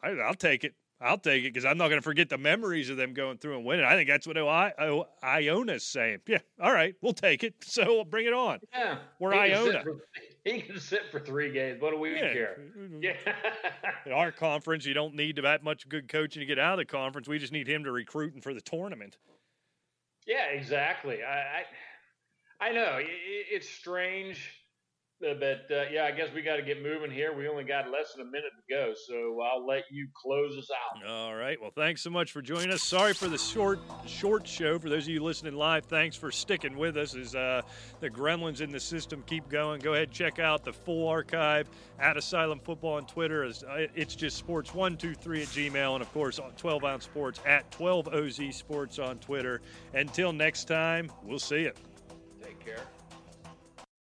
[0.02, 0.74] I, will take it.
[1.00, 3.56] I'll take it because I'm not going to forget the memories of them going through
[3.56, 3.84] and winning.
[3.84, 4.72] I think that's what I,
[5.22, 6.20] Iona's saying.
[6.26, 7.54] Yeah, all right, we'll take it.
[7.66, 8.60] So bring it on.
[8.72, 9.84] Yeah, we're Iona.
[10.44, 11.82] He can sit for three games.
[11.82, 12.32] What do we yeah.
[12.32, 12.60] care?
[13.00, 13.16] Yeah.
[14.06, 16.84] In our conference, you don't need that much good coaching to get out of the
[16.84, 17.26] conference.
[17.26, 19.16] We just need him to recruit recruiting for the tournament.
[20.26, 21.22] Yeah, exactly.
[21.22, 21.64] I,
[22.60, 24.55] I, I know it's strange
[25.20, 27.36] but uh, yeah, I guess we got to get moving here.
[27.36, 30.68] We only got less than a minute to go, so I'll let you close us
[30.70, 31.08] out.
[31.08, 31.60] All right.
[31.60, 32.82] Well, thanks so much for joining us.
[32.82, 34.78] Sorry for the short short show.
[34.78, 37.14] For those of you listening live, thanks for sticking with us.
[37.14, 37.62] As uh,
[38.00, 42.16] the gremlins in the system keep going, go ahead check out the full archive at
[42.16, 43.44] Asylum Football on Twitter.
[43.44, 47.40] Uh, it's just sports one two three at Gmail, and of course 12 ounce sports
[47.46, 49.60] at 12 OZ Sports on Twitter.
[49.94, 51.72] Until next time, we'll see you.
[52.42, 52.80] Take care.